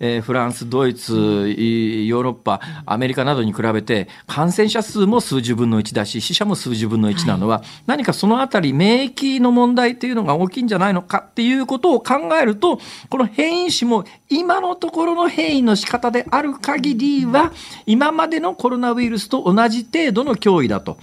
[0.00, 12.78] えー、フランス、ドイツ、ヨーロッパ、アメリカなどに比べて感染者数も数十分の1だし死者も数十分の1なのは、はい、何かそのあたり免疫の問題というのが大きいんじゃないのかっていうことを考えると
[13.10, 17.52] この変異種も今のところの変異の仕方である限りは
[17.84, 20.96] 今までのコロナウイルスと同じ程度の脅威だと。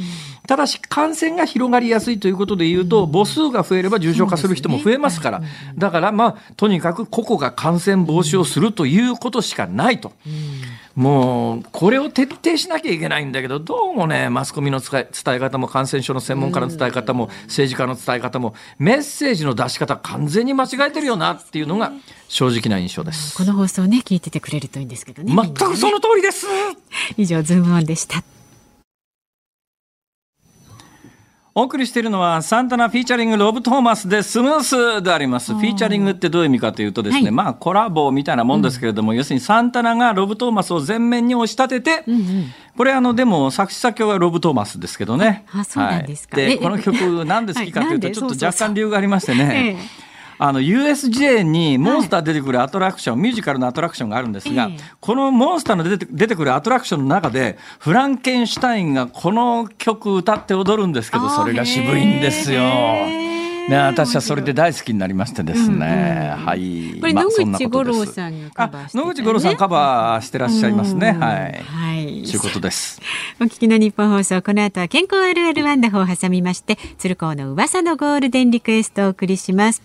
[0.45, 5.41] ただし感染が広がりやすいということで言うと母数が増えれば重症化する人も増えますから。
[5.77, 10.11] だからまあとにかく個々が感染防止をするということしかないと。
[10.95, 21.91] もうこれを徹底しなきゃいけないんだけどどうもねマスコミの伝え方も感染症の専門家の伝え方も政治家の伝え方もメッセージの出し方完全に間違えてるよなっていうのが
[22.27, 23.35] 正直な印象です。
[23.35, 25.33] この放送ね聞いててくれるといいんですけどね。
[25.33, 26.45] 全くその通りです、
[27.17, 28.23] 以上ズームオンでした
[31.55, 35.53] お送りしているのはサンタナフィーチャリングロブ・トーマスでスムースであります。
[35.53, 37.31] フィーチャリングってどういう意味かというとですね、はい。
[37.31, 42.05] まあコラボみたいなもんですけれども、要するにサンタナがロブ・トーマスを前面に押し立てて、
[42.75, 45.45] これあのでも作詞作曲はロブ・トーマスですけどね。
[45.53, 46.41] あそうなんですか。
[46.41, 46.55] えはい。
[46.55, 49.77] でこの曲なんで好きかというとはいちょっと若干理由がありましてね。
[50.33, 62.61] ええあの USJ にモンスター出てくるアトラクション、ミュージカルのアトラクションがあるんですが、ええこのモンスターの出て出てくるアトラクションの中でフランケンシュタインがこの曲歌って踊るんですけどそれが渋いんですよ。
[63.69, 66.99] ね、私はそれで大好きになりましてですね、はい。
[66.99, 71.09] これまあ野口五郎さんがカバーしてたねあ野口五郎さんカバーしてらっしゃいますね。
[71.15, 71.63] うんはい。
[71.63, 72.99] はいということです。
[73.39, 79.81] お聞きの日本放送、この後は健康あるあるワンダホを挟みまして、鶴光の噂のゴールデンリクエストをお送りします。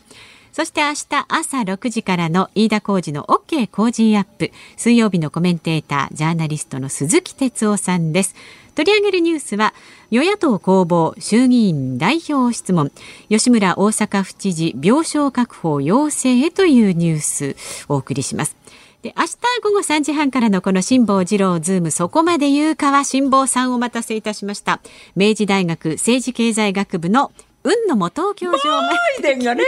[0.59, 4.51] そして明日朝6時からの飯田浩二の OK 工事アップ。
[4.77, 8.35] 水曜日のコメンテーター、ジャーナリストの鈴木哲夫さんです。
[8.75, 9.73] 取り上げるニュースは、
[10.11, 12.91] 与野党攻防、衆議院代表質問、
[13.29, 17.57] 吉村大阪府知事、病床確保要請へというニュース
[17.89, 18.57] をお送りします。
[19.03, 24.81] で明日午後3時半からのこの辛坊治郎ズームそこまで言うかは辛坊さんお待たせいたしました
[25.15, 27.31] 明治大学政治経済学部の
[27.63, 29.65] 海野素央教授をバイデンがね。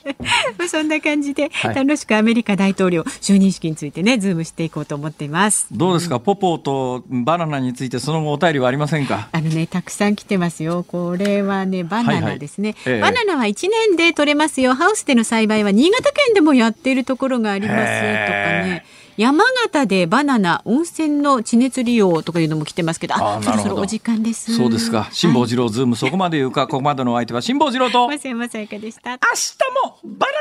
[0.68, 9.28] そんな感じではい楽しくアメリカ大統領就任式についてねズームしていこうと思っていますどうですか、ポポーとバナナについてその後お便りはありませんか？
[9.32, 10.84] あのね、たくさん来てますよ。
[10.86, 12.74] これはね、バナナですね。
[12.84, 14.74] はいはいええバナナは1年で取れますよ。
[14.74, 18.84] ハウスでの栽培は新潟県でもやっているところがありますとかね。
[19.16, 24.56] 山形でバナナ温泉の地熱利用とかいうのも来てますけど、あ、そろそろお時間です。
[24.56, 25.08] そうですか。
[25.12, 28.08] 辛坊はい治郎ズームそこまで言うか、ここまでのお相手は辛坊治郎と。
[28.08, 29.18] 明 増山さやかでした。
[29.34, 30.32] 日もバナ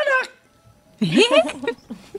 [1.07, 2.18] ナ。